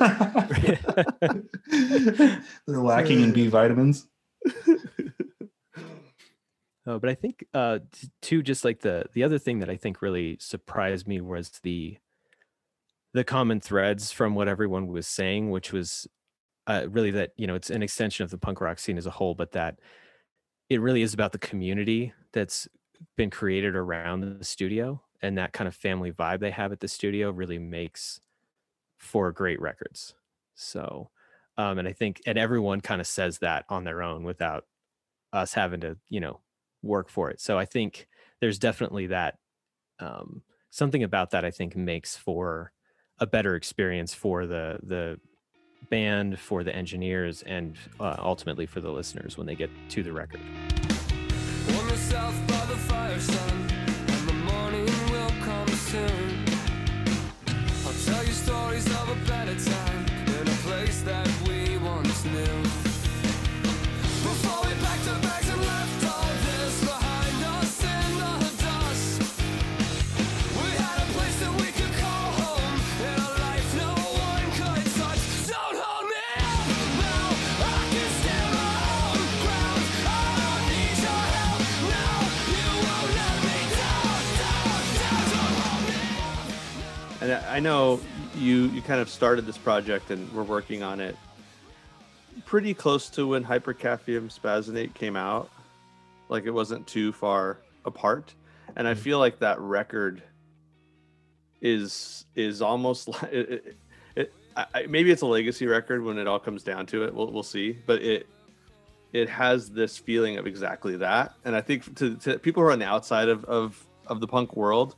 [1.71, 2.41] it.
[2.67, 4.07] They're lacking in B vitamins.
[6.87, 7.79] Oh, but I think uh
[8.21, 11.97] too just like the the other thing that I think really surprised me was the
[13.15, 16.05] the common threads from what everyone was saying, which was
[16.67, 19.11] uh, really that you know it's an extension of the punk rock scene as a
[19.11, 19.79] whole, but that
[20.69, 22.67] it really is about the community that's
[23.15, 26.89] been created around the studio and that kind of family vibe they have at the
[26.89, 28.19] studio really makes
[28.97, 30.13] for great records.
[30.55, 31.09] So,
[31.57, 34.65] um, and I think and everyone kind of says that on their own without
[35.31, 36.41] us having to you know
[36.81, 37.39] work for it.
[37.39, 38.09] So I think
[38.41, 39.37] there's definitely that
[39.99, 42.73] um, something about that I think makes for
[43.19, 45.19] a better experience for the the
[45.89, 50.11] band, for the engineers, and uh, ultimately for the listeners when they get to the
[50.11, 50.41] record.
[57.85, 62.84] I'll tell you stories of a better time in a place that we once knew.
[87.55, 88.01] I know
[88.35, 91.15] you you kind of started this project and we're working on it
[92.43, 95.49] pretty close to when Hypercaffium Spazzinate came out.
[96.27, 98.33] Like it wasn't too far apart.
[98.75, 99.03] And I mm-hmm.
[99.03, 100.21] feel like that record
[101.61, 103.77] is is almost like it,
[104.17, 104.33] it,
[104.75, 107.15] it maybe it's a legacy record when it all comes down to it.
[107.15, 107.71] We'll we'll see.
[107.85, 108.27] But it
[109.13, 111.35] it has this feeling of exactly that.
[111.45, 114.27] And I think to, to people who are on the outside of, of of the
[114.27, 114.97] punk world,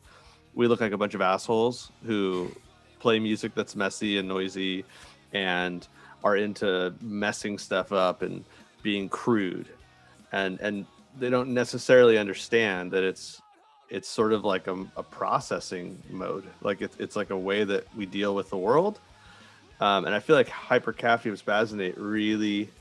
[0.58, 2.52] we look like a bunch of assholes who
[3.00, 4.84] play music that's messy and noisy
[5.32, 5.88] and
[6.24, 8.44] are into messing stuff up and
[8.82, 9.68] being crude.
[10.32, 10.86] And and
[11.20, 13.40] they don't necessarily understand that it's
[13.90, 16.46] it's sort of like a, a processing mode.
[16.62, 19.00] Like it's, it's like a way that we deal with the world.
[19.80, 22.72] Um, and i feel like hypercaffium spazzinate really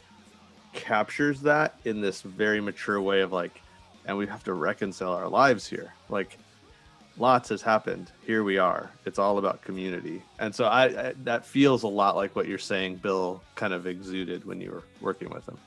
[0.72, 3.60] captures that in this very mature way of like
[4.06, 5.92] and we have to reconcile our lives here.
[6.08, 6.38] Like
[7.18, 11.46] lots has happened here we are it's all about community and so I, I that
[11.46, 15.30] feels a lot like what you're saying bill kind of exuded when you were working
[15.30, 15.58] with him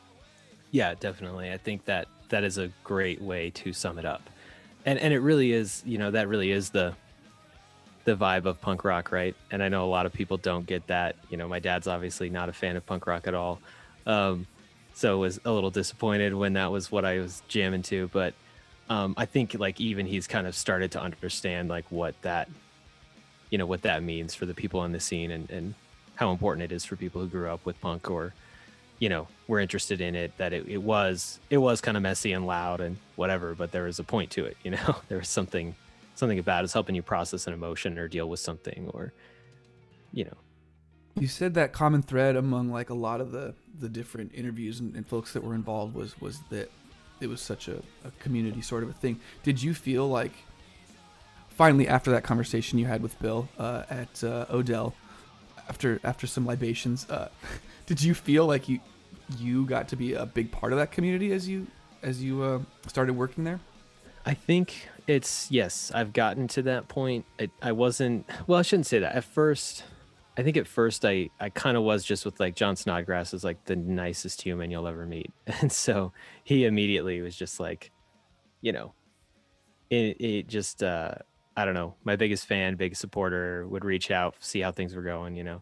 [0.72, 1.52] Yeah, definitely.
[1.52, 4.30] I think that that is a great way to sum it up.
[4.86, 6.94] And and it really is, you know, that really is the
[8.06, 9.36] the vibe of punk rock, right?
[9.52, 11.16] And I know a lot of people don't get that.
[11.30, 13.60] You know, my dad's obviously not a fan of punk rock at all.
[14.06, 14.48] Um
[14.94, 18.34] so was a little disappointed when that was what I was jamming to, but
[18.90, 22.50] um I think like even he's kind of started to understand like what that
[23.50, 25.74] you know, what that means for the people on the scene and and
[26.16, 28.34] how important it is for people who grew up with punk or
[29.00, 32.34] you know were interested in it that it, it was it was kind of messy
[32.34, 34.96] and loud and whatever but there was a point to it you know?
[35.08, 35.76] There was something
[36.16, 36.66] something about it.
[36.66, 39.14] It's helping you process an emotion or deal with something or
[40.14, 40.38] you know.
[41.16, 44.96] You said that common thread among like a lot of the the different interviews and,
[44.96, 46.70] and folks that were involved was was that
[47.22, 49.20] it was such a, a community sort of a thing.
[49.44, 50.32] Did you feel like
[51.50, 54.96] finally after that conversation you had with Bill uh, at uh, Odell,
[55.68, 57.30] after after some libations, uh,
[57.86, 58.80] did you feel like you
[59.38, 61.68] you got to be a big part of that community as you
[62.02, 63.60] as you uh, started working there?
[64.26, 65.92] I think it's yes.
[65.94, 67.26] I've gotten to that point.
[67.40, 68.30] I, I wasn't.
[68.48, 69.16] Well, I shouldn't say that.
[69.16, 69.84] At first,
[70.40, 73.44] I think at first I I kind of was just with like Jon Snodgrass is
[73.44, 76.14] like the nicest human you'll ever meet, and so
[76.46, 77.92] he immediately was just like,
[78.62, 78.94] you know,
[79.90, 81.16] it it just uh
[81.58, 81.96] I don't know.
[82.06, 85.62] My biggest fan, biggest supporter would reach out, see how things were going, you know.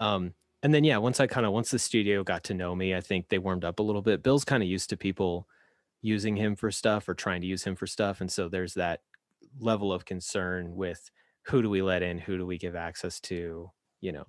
[0.00, 2.94] Um, and then yeah, once I kind of once the studio got to know me,
[2.94, 4.22] I think they warmed up a little bit.
[4.22, 5.48] Bill's kind of used to people
[6.02, 9.00] using him for stuff or trying to use him for stuff and so there's that
[9.58, 11.10] level of concern with
[11.44, 13.70] who do we let in who do we give access to
[14.00, 14.26] you know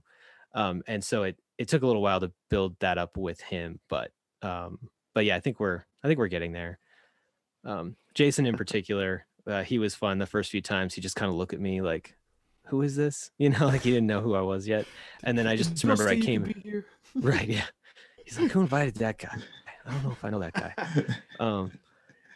[0.53, 3.79] um and so it it took a little while to build that up with him
[3.89, 4.11] but
[4.41, 4.79] um
[5.13, 6.79] but yeah i think we're i think we're getting there.
[7.63, 10.93] Um jason in particular uh, he was fun the first few times.
[10.93, 12.15] He just kind of looked at me like
[12.67, 13.31] who is this?
[13.37, 14.85] You know like he didn't know who i was yet.
[15.23, 16.83] And then i just remember i came
[17.15, 17.65] right yeah.
[18.23, 19.37] He's like who invited that guy?
[19.85, 20.73] I don't know if i know that guy.
[21.39, 21.71] Um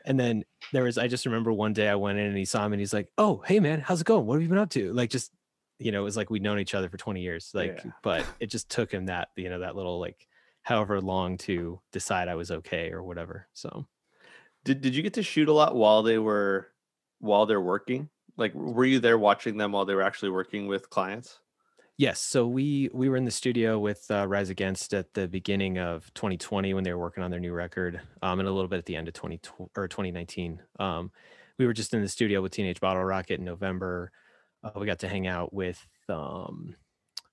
[0.05, 2.67] and then there was i just remember one day i went in and he saw
[2.67, 4.25] me and he's like oh hey man how's it going?
[4.25, 4.93] What have you been up to?
[4.93, 5.31] Like just
[5.79, 7.91] you know it was like we'd known each other for 20 years like Yeah.
[8.01, 10.27] but it just took him that you know that little like
[10.61, 13.85] however long to decide i was okay or whatever so
[14.63, 16.67] Did Did you get to shoot a lot while they were
[17.19, 18.09] while they're working?
[18.37, 21.39] Like, were you there watching them while they were actually working with clients?
[21.97, 25.77] Yes, so we we were in the studio with uh, Rise Against at the beginning
[25.79, 28.79] of 2020 when they were working on their new record, um, and a little bit
[28.79, 29.39] at the end of 20
[29.77, 30.59] or 2019.
[30.79, 31.11] Um,
[31.57, 34.11] we were just in the studio with Teenage Bottle Rocket in November.
[34.65, 36.75] Uh, we got to hang out with um,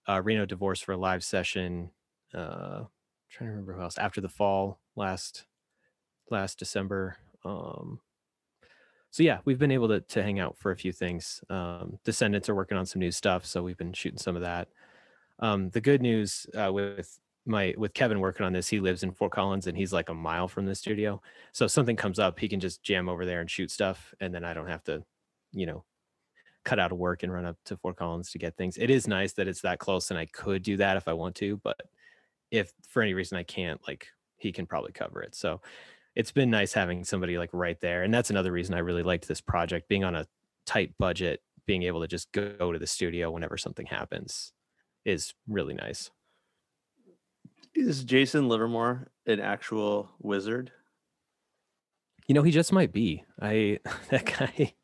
[0.06, 1.90] uh, Reno Divorce for a live session.
[2.34, 2.84] Uh,
[3.30, 5.46] trying to remember who else after the fall last
[6.30, 7.16] last December.
[7.44, 8.00] Um,
[9.10, 11.42] so yeah, we've been able to to hang out for a few things.
[11.48, 14.68] Um, Descendents are working on some new stuff, so we've been shooting some of that.
[15.38, 19.12] Um, the good news uh, with my with Kevin working on this, he lives in
[19.12, 21.22] Fort Collins and he's like a mile from the studio.
[21.52, 24.34] So if something comes up, he can just jam over there and shoot stuff, and
[24.34, 25.02] then I don't have to,
[25.52, 25.84] you know,
[26.64, 28.76] cut out of work and run up to Fort Collins to get things.
[28.76, 31.34] It is nice that it's that close, and I could do that if I want
[31.36, 31.80] to, but
[32.50, 35.34] if for any reason I can't, like he can probably cover it.
[35.34, 35.60] So
[36.14, 38.02] it's been nice having somebody like right there.
[38.02, 40.26] And that's another reason I really liked this project being on a
[40.66, 44.52] tight budget, being able to just go to the studio whenever something happens
[45.04, 46.10] is really nice.
[47.74, 50.70] Is Jason Livermore an actual wizard?
[52.28, 53.24] You know, he just might be.
[53.40, 53.78] I
[54.10, 54.74] that guy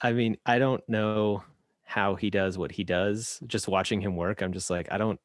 [0.00, 1.42] I mean, I don't know
[1.84, 3.40] how he does what he does.
[3.46, 5.20] Just watching him work, I'm just like, I don't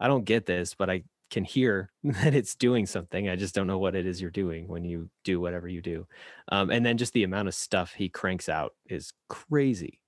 [0.00, 3.28] I don't get this, but I can hear that it's doing something.
[3.28, 6.06] I just don't know what it is you're doing when you do whatever you do.
[6.50, 10.00] Um, and then just the amount of stuff he cranks out is crazy.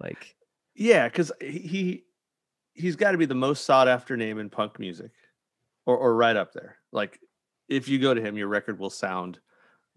[0.00, 0.36] Like,
[0.74, 2.04] Yeah, because he
[2.74, 5.12] he's got to be the most sought after name in punk music,
[5.86, 6.76] or or right up there.
[6.92, 7.20] Like,
[7.68, 9.40] if you go to him, your record will sound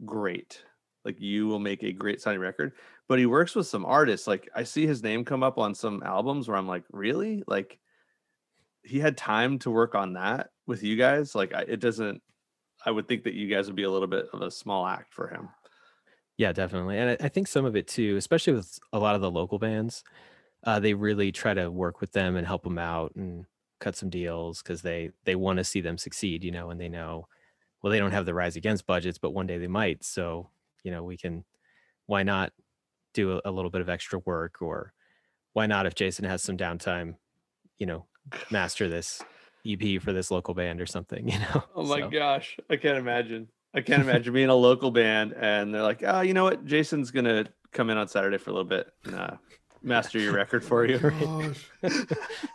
[0.05, 0.63] great.
[1.05, 2.73] Like you will make a great sounding record.
[3.09, 4.27] But he works with some artists.
[4.27, 7.43] Like I see his name come up on some albums where I'm like, really?
[7.47, 7.79] Like
[8.83, 11.35] he had time to work on that with you guys.
[11.35, 12.21] Like I, it doesn't.
[12.85, 15.13] I would think that you guys would be a little bit of a small act
[15.13, 15.49] for him.
[16.37, 16.97] yeah, definitely.
[16.97, 19.59] And I, I think some of it too, especially with a lot of the local
[19.59, 20.03] bands,
[20.65, 23.45] uh, they really try to work with them and help them out and
[23.79, 26.89] cut some deals because they they want to see them succeed, you know, and they
[26.89, 27.27] know,
[27.81, 30.03] well, they don't have the rise against budgets, but one day they might.
[30.03, 30.49] So,
[30.83, 31.45] you know, we can,
[32.07, 32.53] why not
[33.13, 34.93] do a, a little bit of extra work or
[35.53, 37.15] why not if Jason has some downtime,
[37.77, 38.05] you know,
[38.51, 39.21] master this
[39.67, 41.63] EP for this local band or something, you know?
[41.75, 43.47] Oh my So, gosh, I can't imagine.
[43.73, 46.65] I can't imagine being a local band and they're like, oh, you know what?
[46.65, 49.37] Jason's gonna come in on Saturday for a little bit and uh,
[49.81, 50.99] master your record for you.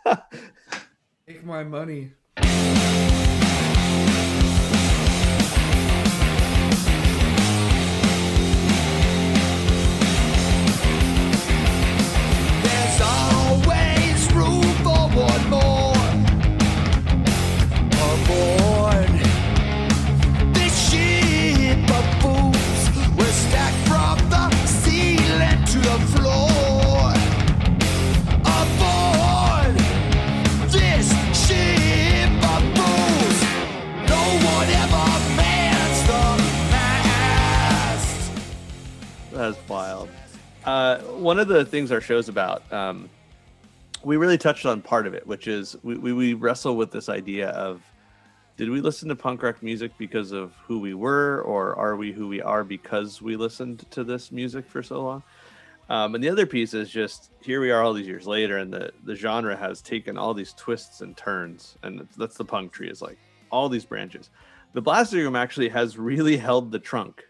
[0.05, 0.19] Gosh,
[1.27, 2.13] take my money.
[39.53, 40.09] That's wild.
[40.65, 43.11] Uh, one of the things our show's about, um,
[44.03, 47.11] we really touched on part of it, which is we, we, we wrestle with this
[47.11, 47.83] idea of
[48.57, 52.11] did we listen to punk rock music because of who we were, or are we
[52.11, 55.23] who we are because we listened to this music for so long?
[55.91, 58.73] Um, and the other piece is just here we are all these years later, and
[58.73, 62.89] the the genre has taken all these twists and turns, and that's- the punk tree
[62.89, 63.19] is like
[63.51, 64.31] all these branches.
[64.73, 67.23] The blasting room actually has really held the trunk,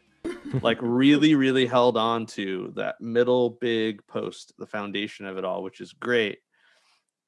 [0.63, 5.63] like really, really held on to that middle big post, the foundation of it all,
[5.63, 6.39] which is great.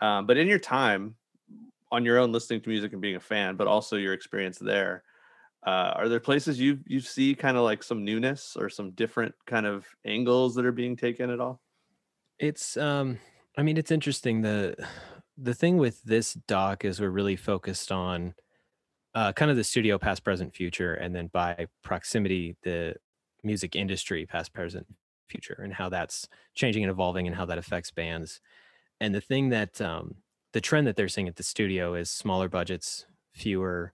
[0.01, 1.17] Um, but in your time,
[1.91, 5.03] on your own, listening to music and being a fan, but also your experience there,
[5.67, 9.35] uh, are there places you you see kind of like some newness or some different
[9.47, 11.61] kind of angles that are being taken at all?
[12.39, 13.19] It's um
[13.57, 14.77] I mean it's interesting the
[15.37, 18.35] the thing with this doc is we're really focused on
[19.15, 22.95] uh kind of the studio past present future and then by proximity the
[23.47, 24.87] music industry past present
[25.29, 28.41] future and how that's changing and evolving and how that affects bands.
[29.01, 30.17] And the thing that um
[30.53, 33.93] the trend that they're seeing at the studio is smaller budgets, fewer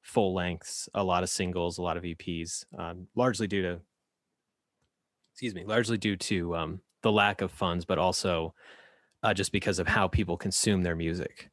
[0.00, 3.80] full lengths, a lot of singles, a lot of EPs, um, largely due to
[5.32, 8.54] excuse me, largely due to um, the lack of funds, but also
[9.22, 11.50] uh, just because of how people consume their music.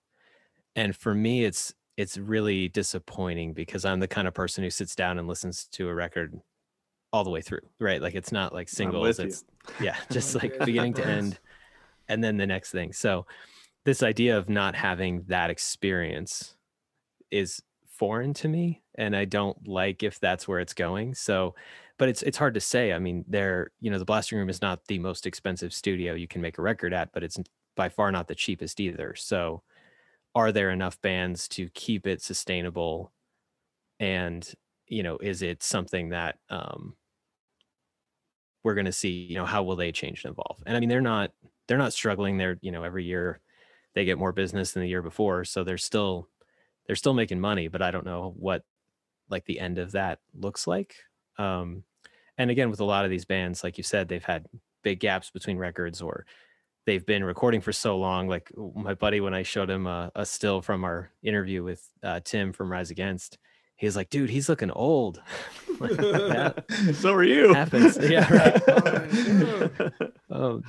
[0.76, 4.96] And for me, it's it's really disappointing because I'm the kind of person who sits
[4.96, 6.40] down and listens to a record
[7.16, 8.02] all the way through, right?
[8.02, 9.08] Like it's not like singles.
[9.08, 9.26] with you.
[9.28, 9.46] It's
[9.80, 11.40] yeah, just like beginning to end,
[12.10, 12.92] and then the next thing.
[12.92, 13.26] So
[13.86, 16.56] this idea of not having that experience
[17.32, 21.56] is foreign to me and i don't like if that's where it's going so
[21.98, 24.62] but it's it's hard to say i mean there you know the blasting room is
[24.62, 27.38] not the most expensive studio you can make a record at but it's
[27.78, 29.64] by far not the cheapest either so
[30.34, 33.14] are there enough bands to keep it sustainable
[34.02, 34.54] and
[34.88, 36.96] you know is it something that um
[38.66, 40.58] we're going to see you know how will they change and evolve.
[40.66, 41.32] And i mean they're not
[41.68, 43.40] they're not struggling they're you know every year
[43.94, 46.28] they get more business than the year before so they're still
[46.86, 48.64] they're still making money but i don't know what
[49.30, 50.96] like the end of that looks like.
[51.38, 51.84] Um
[52.38, 54.48] and again with a lot of these bands like you said they've had
[54.84, 56.26] big gaps between records or
[56.86, 58.28] they've been recording for so long.
[58.28, 62.20] Like my buddy when i showed him a, a still from our interview with uh,
[62.24, 63.38] tim from rise against
[63.76, 65.22] he was like dude he's looking old.
[66.94, 67.54] So are you.
[67.54, 67.98] happens.
[67.98, 68.32] Yeah
[69.70, 69.92] right.
[70.30, 70.64] Um,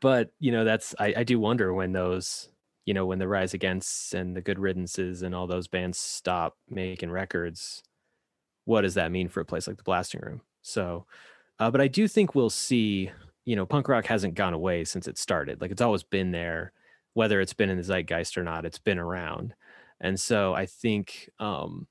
[0.00, 2.48] but you know that's I, I do wonder when those
[2.86, 6.56] you know when the rise against and the good riddances and all those bands stop
[6.68, 7.82] making records
[8.64, 10.42] what does that mean for a place like the blasting room?
[10.62, 11.06] So
[11.58, 13.10] uh, but i do think we'll see
[13.44, 15.60] you know punk rock hasn't gone away since it started.
[15.60, 16.72] Like it's always been there
[17.14, 19.54] whether it's been in the zeitgeist or not it's been around.
[20.00, 21.86] And so i think um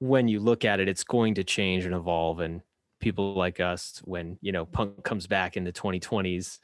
[0.00, 2.62] when you look at it it's going to change and evolve and
[3.00, 6.58] people like us when you know punk comes back in the 2020s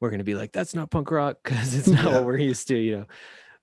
[0.00, 2.14] we're going to be like that's not punk rock because it's not Yeah.
[2.14, 3.06] what we're used to you know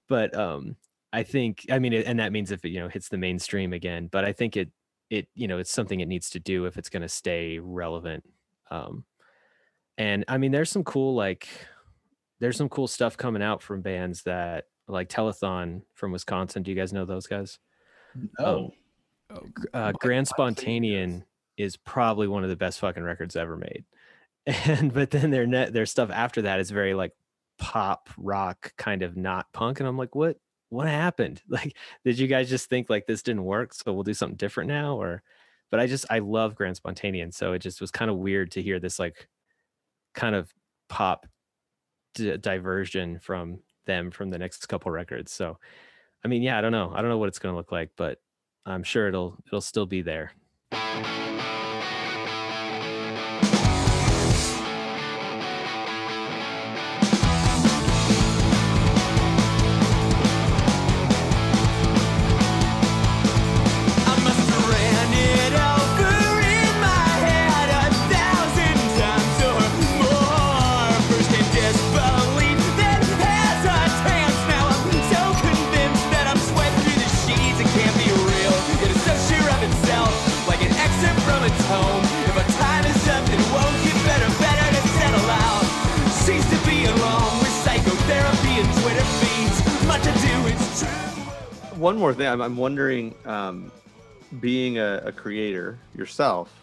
[0.07, 0.76] but um
[1.11, 4.07] i think i mean and that means if it you know hits the mainstream again
[4.11, 4.70] but i think it
[5.09, 8.24] it you know it's something it needs to do if it's going to stay relevant
[8.72, 9.03] um
[9.97, 11.47] and i mean there's some cool like
[12.39, 16.78] there's some cool stuff coming out from bands that like telethon from wisconsin do you
[16.78, 17.59] guys know those guys
[18.15, 18.45] No.
[18.45, 18.72] Oh,
[19.73, 21.23] uh, Grand Spontanean
[21.57, 23.86] is probably one of the best fucking records ever made.
[24.65, 27.11] And but then their net their stuff after that is very like
[27.59, 29.80] pop rock kind of not punk.
[29.80, 30.38] And I'm like, what
[30.69, 31.41] what happened?
[31.49, 33.73] Like, did you guys just think like this didn't work?
[33.73, 34.95] So we'll do something different now?
[34.95, 35.21] Or
[35.69, 37.34] but I just I love Grand Spontanean.
[37.34, 39.27] So it just was kind of weird to hear this like
[40.15, 40.51] kind of
[40.88, 41.27] pop
[42.15, 45.32] d- diversion from them from the next couple records.
[45.32, 45.59] So
[46.23, 46.91] I mean, yeah, I don't know.
[46.95, 48.19] I don't know what it's gonna look like, but
[48.66, 50.34] I'm sure it'll it'll still be there.
[91.80, 93.71] One more thing, I'm, I'm wondering, um,
[94.41, 96.53] being a, a creator yourself,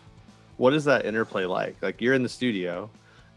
[0.59, 1.77] what is that interplay like?
[1.81, 2.91] Like you're in the studio,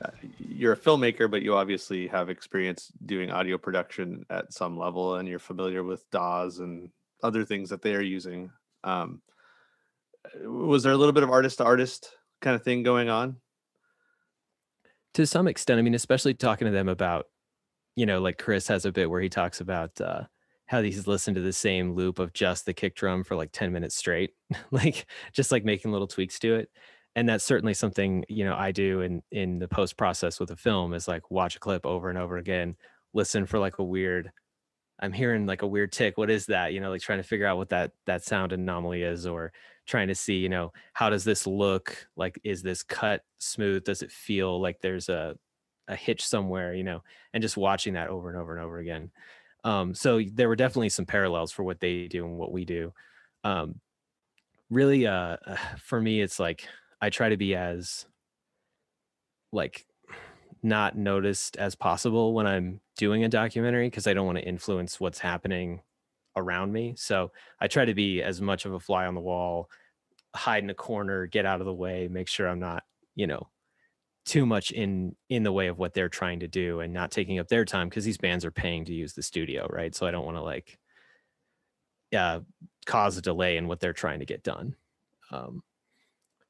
[0.03, 0.09] uh,
[0.39, 5.27] you're a filmmaker, but you obviously have experience doing audio production at some level, and
[5.29, 6.89] you're familiar with DAWs and
[7.23, 8.51] other things that they are using.
[8.83, 9.21] Um,
[10.43, 12.09] was there a little bit of artist to artist
[12.41, 13.37] kind of thing going on?
[15.13, 17.27] To some extent, I mean, especially talking to them about,
[17.95, 20.23] you know, like Chris has a bit where he talks about uh,
[20.69, 23.73] how he's listened to the same loop of just the kick drum for like 10
[23.73, 24.35] minutes straight,
[24.71, 26.69] like just like making little tweaks to it.
[27.15, 30.55] and that's certainly something you know i do in in the post process with a
[30.55, 32.75] film is like watch a clip over and over again
[33.13, 34.31] listen for like a weird
[34.99, 36.71] i'm hearing like a weird tick what is that?
[36.71, 39.51] You know like trying to figure out what that that sound anomaly is or
[39.87, 42.07] trying to see you know how does this look?
[42.15, 43.83] Like is this cut smooth?
[43.85, 45.35] Does it feel like there's a
[45.87, 47.01] a hitch somewhere you know
[47.33, 49.09] and just watching that over and over and over again
[49.63, 52.93] um so there were definitely some parallels for what they do and what we do.
[53.43, 53.79] Um
[54.69, 55.37] really uh
[55.83, 56.67] for me it's like
[57.01, 58.05] i try to be as
[59.51, 59.85] like
[60.61, 64.99] not noticed as possible when i'm doing a documentary because i don't want to influence
[64.99, 65.81] what's happening
[66.35, 66.93] around me.
[66.95, 69.69] So i try to be as much of a fly on the wall
[70.35, 72.83] hide in a corner get out of the way make sure i'm not
[73.15, 73.47] you know
[74.29, 77.39] too much in in the way of what they're trying to do and not taking
[77.39, 79.95] up their time because these bands are paying to use the studio right?
[79.95, 80.77] So i don't want to like
[82.15, 82.41] uh
[82.85, 84.75] cause a delay in what they're trying to get done.
[85.31, 85.63] Um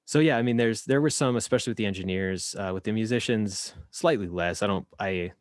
[0.05, 2.91] so yeah i mean there's there were some especially with the engineers uh, with the
[2.91, 4.61] musicians slightly less.
[4.61, 5.31] I don't i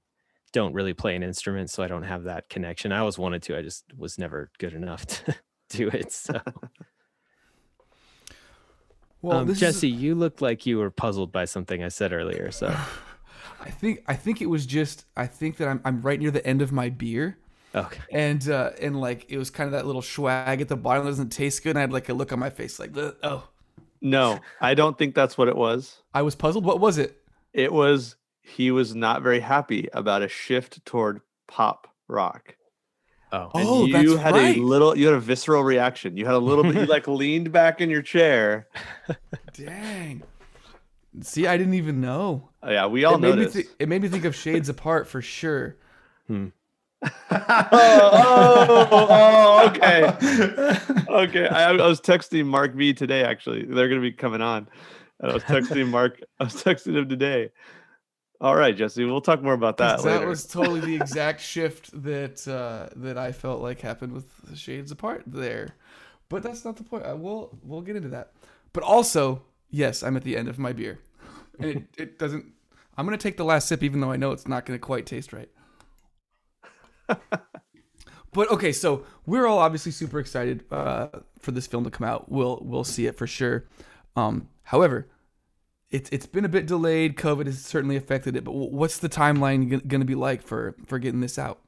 [0.53, 2.93] don't really play an instrument so i don't have that connection.
[2.93, 5.35] I always wanted to i just was never good enough to
[5.71, 6.41] do it so
[9.23, 12.13] Well, um, this is- jesse you looked like you were puzzled by something i said
[12.13, 12.75] earlier so
[13.61, 16.47] I think I think it was just I think that I'm I'm right near the
[16.47, 17.39] end of my beer.
[17.75, 21.05] okay And uh and like it was kind of that little swag at the bottom
[21.05, 21.71] that doesn't taste good.
[21.71, 23.49] And I had like a look on my face like oh
[24.01, 26.03] No, I don't think that's what it was.
[26.15, 26.65] I was puzzled.
[26.65, 27.21] What was it?
[27.53, 32.55] It was he was not very happy about a shift toward pop rock.
[33.33, 34.57] Oh And Oh, you that's had right.
[34.57, 36.17] a little you had a visceral reaction.
[36.17, 38.69] You had a little bit you like leaned back in your chair.
[39.55, 40.23] Dang.
[41.23, 42.51] See, I didn't even know.
[42.63, 43.57] Oh, yeah, we all it made noticed.
[43.57, 45.77] me thi- it made me think of Shades Apart for sure.
[46.31, 46.51] oh,
[47.31, 50.79] oh, oh, okay.
[51.09, 51.49] Okay.
[51.49, 53.65] I, I was texting Mark V today, actually.
[53.65, 54.69] They're gonna be coming on.
[55.21, 57.51] And I was texting Mark, I was texting him today.
[58.41, 60.19] All right, Jesse, we'll talk more about that that later.
[60.21, 64.93] That was totally the exact shift that uh, that I felt like happened with Shades
[64.93, 65.75] Apart there.
[66.29, 67.05] But that's not the point.
[67.05, 68.33] Uh, we'll we'll get into that.
[68.73, 71.01] But also, yes, I'm at the end of my beer,
[71.59, 72.47] and it, it doesn't.
[72.97, 75.33] I'm gonna take the last sip, even though I know it's not gonna quite taste
[75.33, 75.49] right.
[77.09, 81.09] but okay, so we're all obviously super excited uh,
[81.41, 82.31] for this film to come out.
[82.31, 83.65] We'll we'll see it for sure.
[84.15, 85.09] Um, however,
[85.91, 87.17] it's it's been a bit delayed.
[87.17, 88.45] COVID has certainly affected it.
[88.45, 91.61] But what's the timeline going to be like for for getting this out?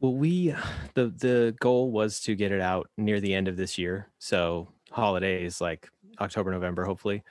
[0.00, 0.54] Well, we
[0.94, 4.68] the the goal was to get it out near the end of this year, so
[4.90, 5.88] holidays like
[6.20, 7.22] October, November, hopefully.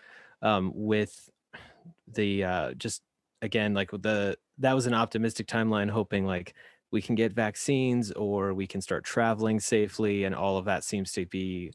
[0.42, 1.30] Um, with
[2.08, 3.02] the uh, just
[3.42, 6.54] again like the that was an optimistic timeline, hoping like
[6.92, 11.12] we can get vaccines or we can start traveling safely, and all of that seems
[11.12, 11.72] to be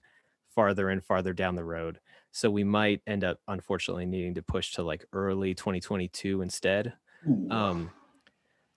[0.54, 2.00] farther and farther down the road.
[2.32, 6.92] So we might end up, unfortunately, needing to push to like early 2022 instead
[7.50, 7.90] um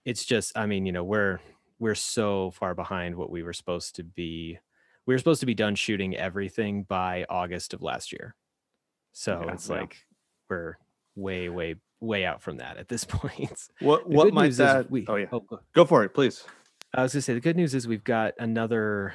[0.03, 1.39] it's just i mean you know we're
[1.77, 4.57] we're so far behind what we were supposed to be
[5.05, 8.33] we were supposed to be done shooting everything by august of last year
[9.11, 9.75] so Yeah, it's yeah.
[9.81, 9.97] like
[10.49, 10.77] we're
[11.15, 15.05] way way way out from that at this point what The what might that we
[15.07, 15.27] Oh yeah.
[15.31, 16.43] oh, go- Go for it, please.
[16.95, 19.13] I was gonna say the good news is we've got another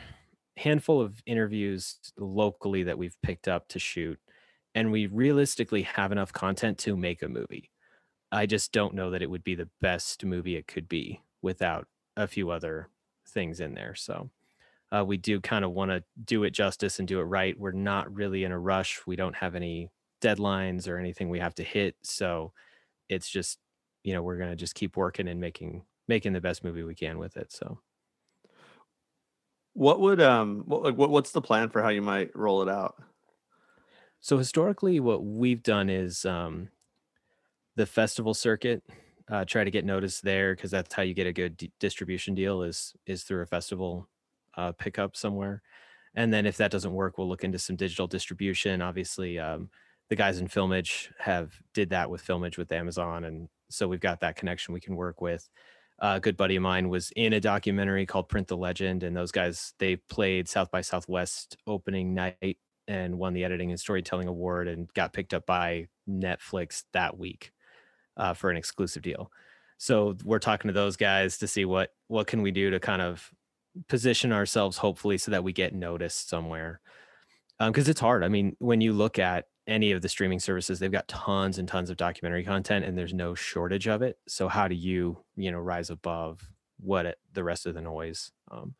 [0.57, 4.20] handful of interviews locally that we've picked up to shoot,
[4.77, 7.72] and we realistically have enough content to make a movie.
[8.33, 11.89] I just don't know that it would be the best movie it could be without
[12.16, 12.91] a few other
[13.29, 13.95] things in there.
[13.95, 14.31] So
[14.95, 17.59] uh, we do kind of want to do it justice and do it right.
[17.59, 19.01] We're not really in a rush.
[19.07, 19.91] We don't have any
[20.22, 21.97] deadlines or anything we have to hit.
[22.03, 22.53] So
[23.09, 23.59] it's just,
[24.05, 27.18] you know, we're gonna just keep working and making making the best movie we can
[27.18, 27.53] with it.
[27.53, 27.81] So
[29.74, 32.68] What would um what like what, what's the plan for how you might roll it
[32.68, 32.97] out?
[34.20, 36.68] So historically, what we've done is um,
[37.76, 38.82] the festival circuit.
[39.28, 42.34] Uh, try to get noticed there because that's how you get a good d- distribution
[42.34, 44.08] deal is is through a festival
[44.56, 45.62] uh, pickup somewhere.
[46.14, 48.80] And then if that doesn't work, we'll look into some digital distribution.
[48.80, 49.68] Obviously, um,
[50.08, 54.20] the guys in Filmage have did that with Filmage with Amazon, and so we've got
[54.20, 55.48] that connection we can work with.
[55.98, 59.16] Uh, a good buddy of mine was in a documentary called Print the Legend, and
[59.16, 62.58] those guys they played South by Southwest opening night
[62.89, 67.53] and won the editing and storytelling award and got picked up by Netflix that week
[68.16, 69.30] uh, for an exclusive deal.
[69.78, 73.03] So we're talking to those guys to see what what can we do to kind
[73.03, 73.30] of
[73.89, 76.80] position ourselves hopefully so that we get noticed somewhere.
[77.59, 78.24] Because it's hard.
[78.24, 81.66] I mean when you look at any of the streaming services they've got tons and
[81.66, 84.18] tons of documentary content and there's no shortage of it.
[84.26, 86.41] So how do you you know rise above
[86.78, 88.32] what it, the rest of the noise?
[88.51, 88.74] Um,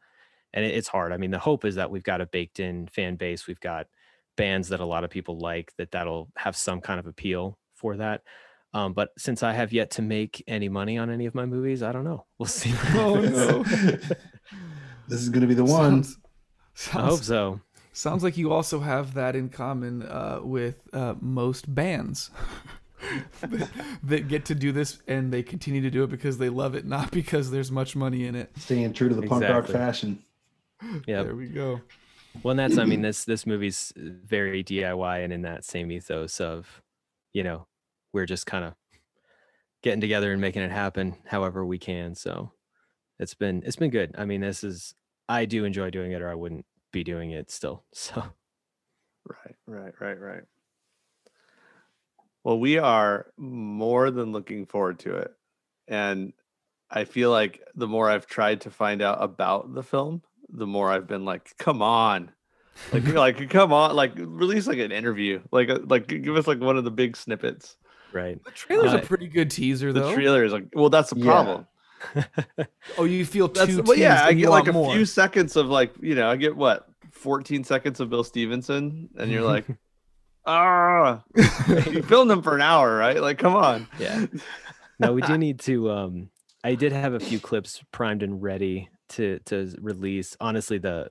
[0.55, 1.13] and it, it's hard.
[1.13, 3.47] I mean the hope is that we've got a baked in fan base.
[3.47, 3.87] We've got
[4.37, 7.97] bands that a lot of people like that that'll have some kind of appeal for
[7.97, 8.23] that.
[8.75, 11.83] Um, but since I have yet to make any money on any of my movies,
[11.83, 12.27] I don't know.
[12.39, 12.75] We'll see.
[12.95, 13.65] Oh, no.
[15.09, 16.03] This is going to be the one.
[16.75, 17.61] Sounds, I hope so.
[17.93, 22.31] sounds like you also have that in common uh, with uh, most bands
[23.41, 23.69] that,
[24.03, 26.85] that get to do this and they continue to do it because they love it,
[26.85, 28.51] not because there's much money in it.
[28.59, 30.23] Staying true to the punk rock fashion.
[31.07, 31.23] Yeah.
[31.23, 31.81] There we go.
[32.43, 36.41] Well, and that's I mean this this movie's very DIY and in that same ethos
[36.41, 36.83] of,
[37.33, 37.67] you know,
[38.13, 38.75] we're just kind of
[39.83, 42.15] getting together and making it happen however we can.
[42.15, 42.53] So
[43.19, 44.15] it's been it's been good.
[44.19, 44.95] I mean, this is
[45.29, 47.85] I do enjoy doing it or I wouldn't be doing it still.
[47.93, 48.23] So
[49.29, 50.43] Right, right, right, right.
[52.45, 55.35] Well, we are more than looking forward to it.
[55.89, 56.33] And
[56.91, 60.91] I feel like the more I've tried to find out about the film, the more
[60.91, 62.31] I've been like, come on.
[62.93, 65.41] Like, like come on, like release like an interview.
[65.51, 67.77] Like uh, like give us like one of the big snippets.
[68.13, 68.39] right.
[68.45, 70.01] The trailer's Uh, a pretty good teaser, though.
[70.01, 70.15] The though.
[70.15, 71.25] trailer is like, well, that's the Yeah.
[71.25, 71.67] problem.
[72.99, 74.93] oh, you feel That's too well, yeah, I get like a more.
[74.93, 79.31] few seconds of like, you know, I get what, 14 seconds of Bill Stevenson, and
[79.31, 79.65] you're like,
[80.47, 81.23] ah,
[81.91, 83.21] you filmed them for an hour, right?
[83.21, 83.89] Like, come on.
[83.99, 84.27] Yeah.
[84.99, 86.29] No, we do need to um
[86.63, 90.37] I did have a few clips primed and ready to to release.
[90.41, 91.11] Honestly, the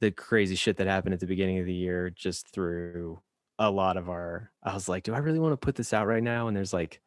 [0.00, 3.20] the crazy shit that happened at the beginning of the year just through
[3.58, 6.06] a lot of our I was like, do I really want to put this out
[6.06, 6.48] right now?
[6.48, 7.00] And there's like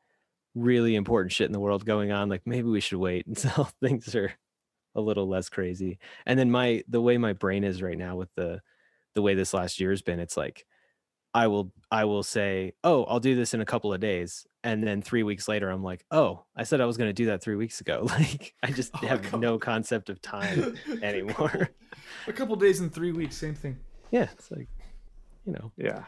[0.55, 2.29] really important shit in the world going on.
[2.29, 4.33] Like maybe we should wait until things are
[4.95, 5.99] a little less crazy.
[6.25, 8.61] And then my the way my brain is right now with the
[9.15, 10.65] the way this last year's been, it's like
[11.33, 14.83] I will I will say, "Oh, I'll do this in a couple of days." And
[14.83, 17.41] then 3 weeks later I'm like, "Oh, I said I was going to do that
[17.41, 21.69] 3 weeks ago." Like I just Oh, have no concept of time anymore.
[22.27, 23.77] A couple days and three weeks, same thing.
[24.11, 24.67] yeah, it's like
[25.45, 25.71] you know.
[25.77, 26.03] Yeah.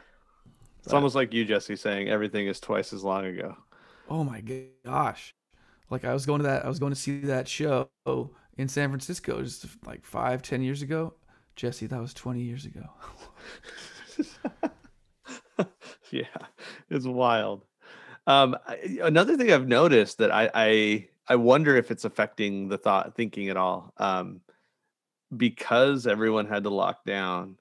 [0.79, 3.55] It's But- almost like you, Jesse, saying everything is twice as long ago.
[4.09, 4.41] Oh my
[4.83, 5.33] gosh.
[5.89, 7.89] Like I was going to that I was going to see that show
[8.57, 11.13] in San Francisco just like five, ten years ago.
[11.55, 12.83] Jesse, that was twenty years ago.
[16.11, 16.25] yeah,
[16.89, 17.63] it's wild.
[18.27, 18.55] Um,
[19.01, 23.49] another thing I've noticed that I, I I wonder if it's affecting the thought thinking
[23.49, 23.93] at all.
[23.97, 24.41] Um,
[25.35, 27.57] because everyone had to lock down,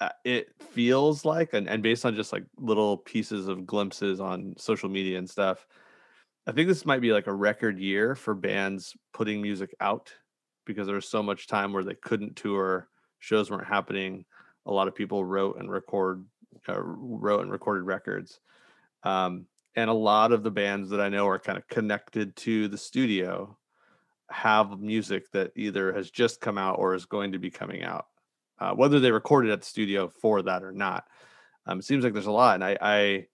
[0.00, 4.54] uh, it feels like, and, and based on just like little pieces of glimpses on
[4.56, 5.66] social media and stuff,
[6.46, 10.12] I think this might be like a record year for bands putting music out
[10.64, 12.88] because there was so much time where they couldn't tour,
[13.18, 14.24] shows weren't happening.
[14.66, 16.24] A lot of people wrote and record,
[16.68, 18.40] uh, wrote and recorded records,
[19.04, 19.46] um,
[19.76, 22.78] and a lot of the bands that I know are kind of connected to the
[22.78, 23.56] studio
[24.30, 28.06] have music that either has just come out or is going to be coming out,
[28.58, 31.04] uh, whether they recorded at the studio for that or not.
[31.66, 33.26] Um, it seems like there's a lot, and I, I,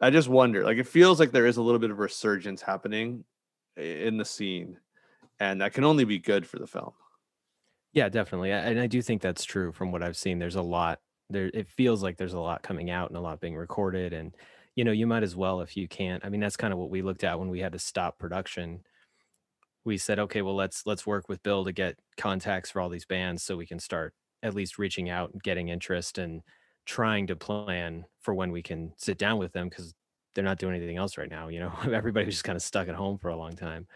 [0.00, 0.64] I just wonder.
[0.64, 3.24] Like, it feels like there is a little bit of resurgence happening
[3.76, 4.78] in the scene,
[5.38, 6.92] and that can only be good for the film.
[7.92, 8.52] Yeah, definitely.
[8.52, 10.38] And I do think that's true from what I've seen.
[10.38, 13.40] There's a lot there it feels like there's a lot coming out and a lot
[13.40, 14.34] being recorded and
[14.74, 16.24] you know, you might as well if you can't.
[16.24, 18.80] I mean, that's kind of what we looked at when we had to stop production.
[19.84, 23.06] We said, okay, well, let's let's work with Bill to get contacts for all these
[23.06, 26.42] bands so we can start at least reaching out and getting interest and
[26.86, 29.94] trying to plan for when we can sit down with them because
[30.34, 31.48] they're not doing anything else right now.
[31.48, 33.86] You know, everybody was just kind of stuck at home for a long time.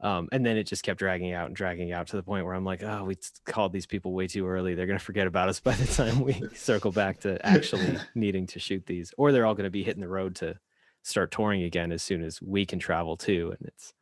[0.00, 2.54] Um, and then it just kept dragging out and dragging out to the point where
[2.54, 3.16] I'm like, oh, we
[3.46, 4.74] called these people way too early.
[4.74, 8.46] They're going to forget about us by the time we circle back to actually needing
[8.48, 10.58] to shoot these, or they're all going to be hitting the road to
[11.02, 13.54] start touring again as soon as we can travel too.
[13.58, 13.94] And it's,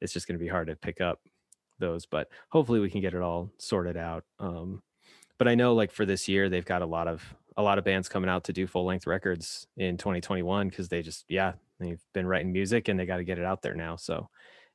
[0.00, 1.20] it's just going to be hard to pick up
[1.78, 4.24] those, but hopefully we can get it all sorted out.
[4.38, 4.82] Um,
[5.38, 7.22] but I know like for this year, they've got a lot of,
[7.56, 11.02] a lot of bands coming out to do full length records in 2021 because they
[11.02, 13.96] just, yeah, they've been writing music and they got to get it out there now.
[13.96, 14.28] So,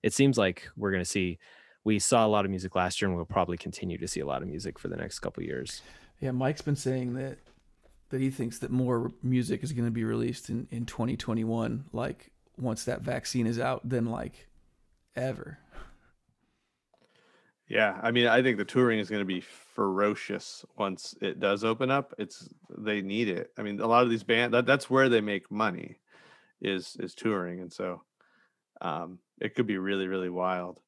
[0.08, 1.38] it seems like we're going to see
[1.84, 4.26] we saw a lot of music last year and we'll probably continue to see a
[4.26, 5.82] lot of music for the next couple years
[6.20, 7.38] Yeah, Mike's been saying that
[8.10, 12.32] that he thinks that more music is going to be released in in 2021 like
[12.58, 14.47] once that vaccine is out than like
[15.16, 15.60] ever.
[17.68, 21.66] Yeah, I mean, I think the touring is going to be ferocious once it does
[21.66, 22.14] open up.
[22.18, 22.47] It's
[22.78, 23.51] they need it.
[23.58, 25.97] I mean, a lot of these bands that, that's where they make money
[26.62, 28.03] is is touring, and so
[28.82, 30.80] um, it could be really really wild.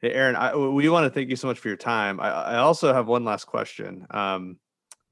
[0.00, 2.18] Hey, Aaron, I, we want to thank you so much for your time.
[2.20, 4.06] I, I also have one last question.
[4.10, 4.58] Um,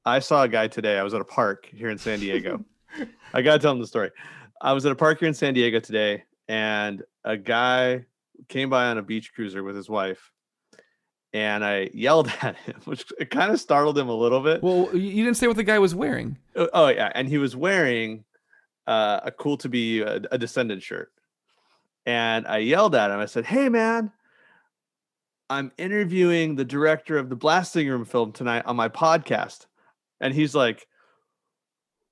[0.04, 0.98] I saw a guy today.
[0.98, 2.64] I was at a park here in San Diego.
[3.34, 4.10] I gotta tell him the story.
[4.60, 8.04] I was at a park here in San Diego today, and a guy
[8.48, 10.32] came by on a beach cruiser with his wife
[11.32, 14.62] and I yelled at him, which it kind of startled him a little bit.
[14.62, 16.38] Well, you didn't say what the guy was wearing.
[16.56, 18.24] Oh, oh, yeah, and he was wearing
[18.86, 21.12] uh, a cool to be a, a Descendent shirt,
[22.06, 23.18] and I yelled at him.
[23.20, 24.12] I said, "Hey, man."
[25.48, 29.66] I'm interviewing the director of the Blasting Room film tonight on my podcast.
[30.20, 30.86] And he's like,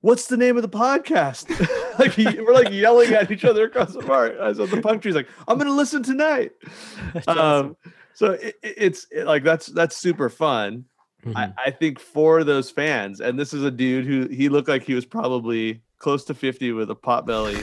[0.01, 1.47] What's the name of the podcast?
[1.99, 4.33] like he, we're like yelling at each other across the bar.
[4.41, 6.51] I said the punk tree's like, I'm gonna listen tonight.
[7.27, 7.77] Um,
[8.13, 10.85] so it, it- it's it- like that's that's super fun.
[11.25, 11.35] Mhm.
[11.35, 14.83] I, I think for those fans, and this is a dude who he looked like
[14.83, 17.57] he was probably close to 50 with a pot belly,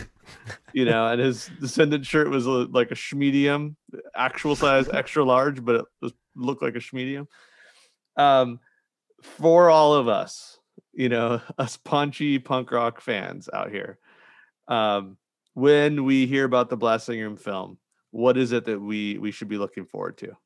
[0.73, 3.77] you know, and his Descendent shirt was a, like a schmedium,
[4.15, 7.27] actual size, extra large, but it was, looked like a schmedium.
[8.17, 8.61] Um,
[9.23, 10.59] for all of us,
[10.93, 13.99] you know, us punchy punk rock fans out here,
[14.69, 15.17] um,
[15.55, 17.79] when we hear about the Blasting Room film,
[18.11, 20.37] what is it that we we should be looking forward to?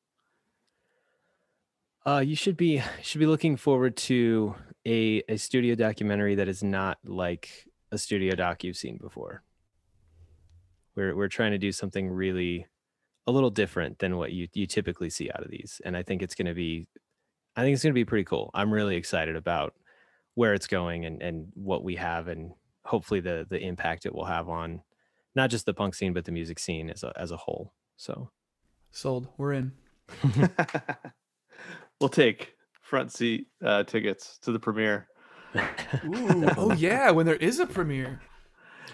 [2.06, 4.54] Uh, you should be should be looking forward to
[4.86, 9.42] a a studio documentary that is not like a studio doc you've seen before.
[10.96, 12.66] We're we're trying to do something really
[13.26, 16.22] a little different than what you you typically see out of these, and I think
[16.22, 16.88] it's going to be,
[17.56, 18.50] I think it's going to be pretty cool.
[18.54, 19.74] I'm really excited about
[20.34, 22.52] where it's going and and what we have, and
[22.84, 24.82] hopefully the the impact it will have on
[25.36, 27.72] not just the punk scene but the music scene as a as a whole.
[27.96, 28.30] So
[28.92, 29.28] Sold.
[29.38, 29.72] We're in.
[32.00, 35.06] we'll take front seat uh, tickets to the premiere.
[36.04, 38.20] Ooh, oh yeah, when there is a premiere.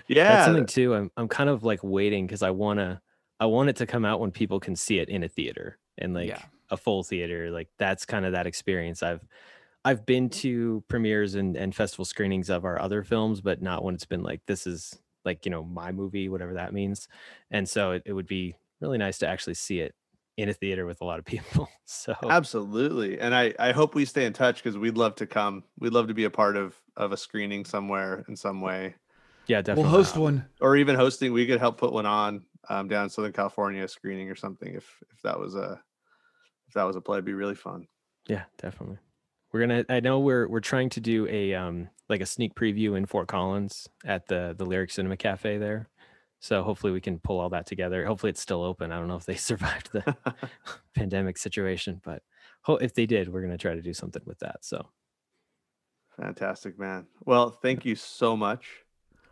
[0.08, 0.94] Yeah, that's something too.
[0.94, 3.00] I'm I'm kind of like waiting because I wanna
[3.40, 6.14] I want it to come out when people can see it in a theater and
[6.14, 6.42] like Yeah.
[6.70, 7.50] a full theater.
[7.50, 9.02] Like that's kind of that experience.
[9.02, 9.26] I've
[9.84, 13.94] I've been to premieres and, and festival screenings of our other films, but not when
[13.94, 17.08] it's been like this is like, you know, my movie, whatever that means.
[17.50, 19.94] And so it, it would be really nice to actually see it
[20.36, 21.68] in a theater with a lot of people.
[21.84, 23.20] So absolutely.
[23.20, 25.62] And I I hope we stay in touch because we'd love to come.
[25.78, 28.64] We'd love to be a part of of a screening somewhere in some mm.
[28.64, 28.94] way,
[29.46, 29.84] yeah, definitely.
[29.84, 30.46] We'll host one.
[30.60, 31.32] or even hosting.
[31.32, 34.74] We could help put one on um, down in Southern California screening or something.
[34.74, 35.80] If if that was a
[36.68, 37.86] if that was a play, it'd be really fun.
[38.28, 38.98] Yeah, definitely.
[39.52, 39.84] We're gonna.
[39.88, 43.28] I know we're we're trying to do a um like a sneak preview in Fort
[43.28, 45.88] Collins at the the Lyric Cinema Cafe there.
[46.40, 48.04] So hopefully we can pull all that together.
[48.04, 48.92] Hopefully it's still open.
[48.92, 50.16] I don't know if they survived the
[50.94, 52.22] pandemic situation, but
[52.80, 54.64] if they did, we're gonna try to do something with that.
[54.64, 54.88] So
[56.16, 57.06] Fantastic, man.
[57.24, 58.66] Well, thank you so much.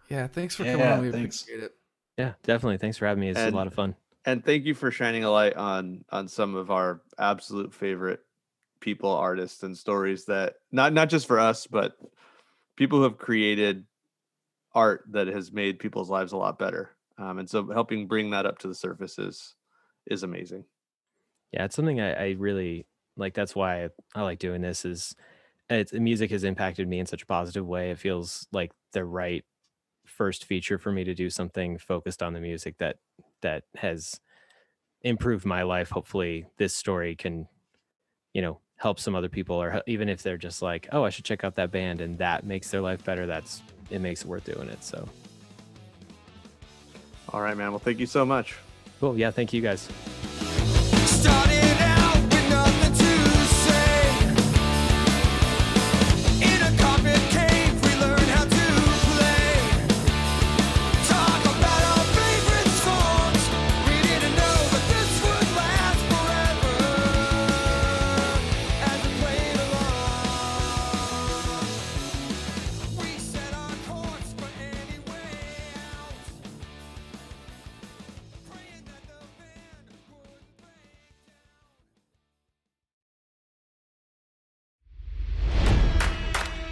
[0.09, 1.03] Yeah, thanks for coming Yeah, on.
[1.03, 1.43] We thanks.
[1.43, 1.73] appreciate it.
[2.19, 2.79] yeah, definitely.
[2.79, 3.31] Thanks for having me.
[3.31, 3.95] It's a lot of fun.
[4.27, 8.21] and thank you for shining a light on on some of our absolute favorite
[8.81, 11.97] people artists and stories that not not just for us but
[12.77, 13.87] people who have created
[14.75, 18.45] art that has made people's lives a lot better um, and so helping bring that
[18.45, 19.55] up to the surface is
[20.07, 20.65] is amazing
[21.53, 22.87] yeah it's something I, I really
[23.17, 25.15] like that's why I, I like doing this is
[25.71, 29.45] it's music has impacted me in such a positive way it feels like the right
[30.05, 32.97] first feature for me to do something focused on the music that
[33.41, 34.21] that has
[35.03, 35.91] improved my life.
[35.91, 37.49] Hopefully this story can
[38.33, 41.25] you know help some other people or even if they're just like oh i should
[41.25, 44.45] check out that band and that makes their life better that's it makes it worth
[44.45, 45.09] doing it so.
[47.33, 47.71] All right man.
[47.71, 48.57] Well thank you so much.
[49.01, 49.19] Cool.
[49.19, 49.89] Yeah thank you guys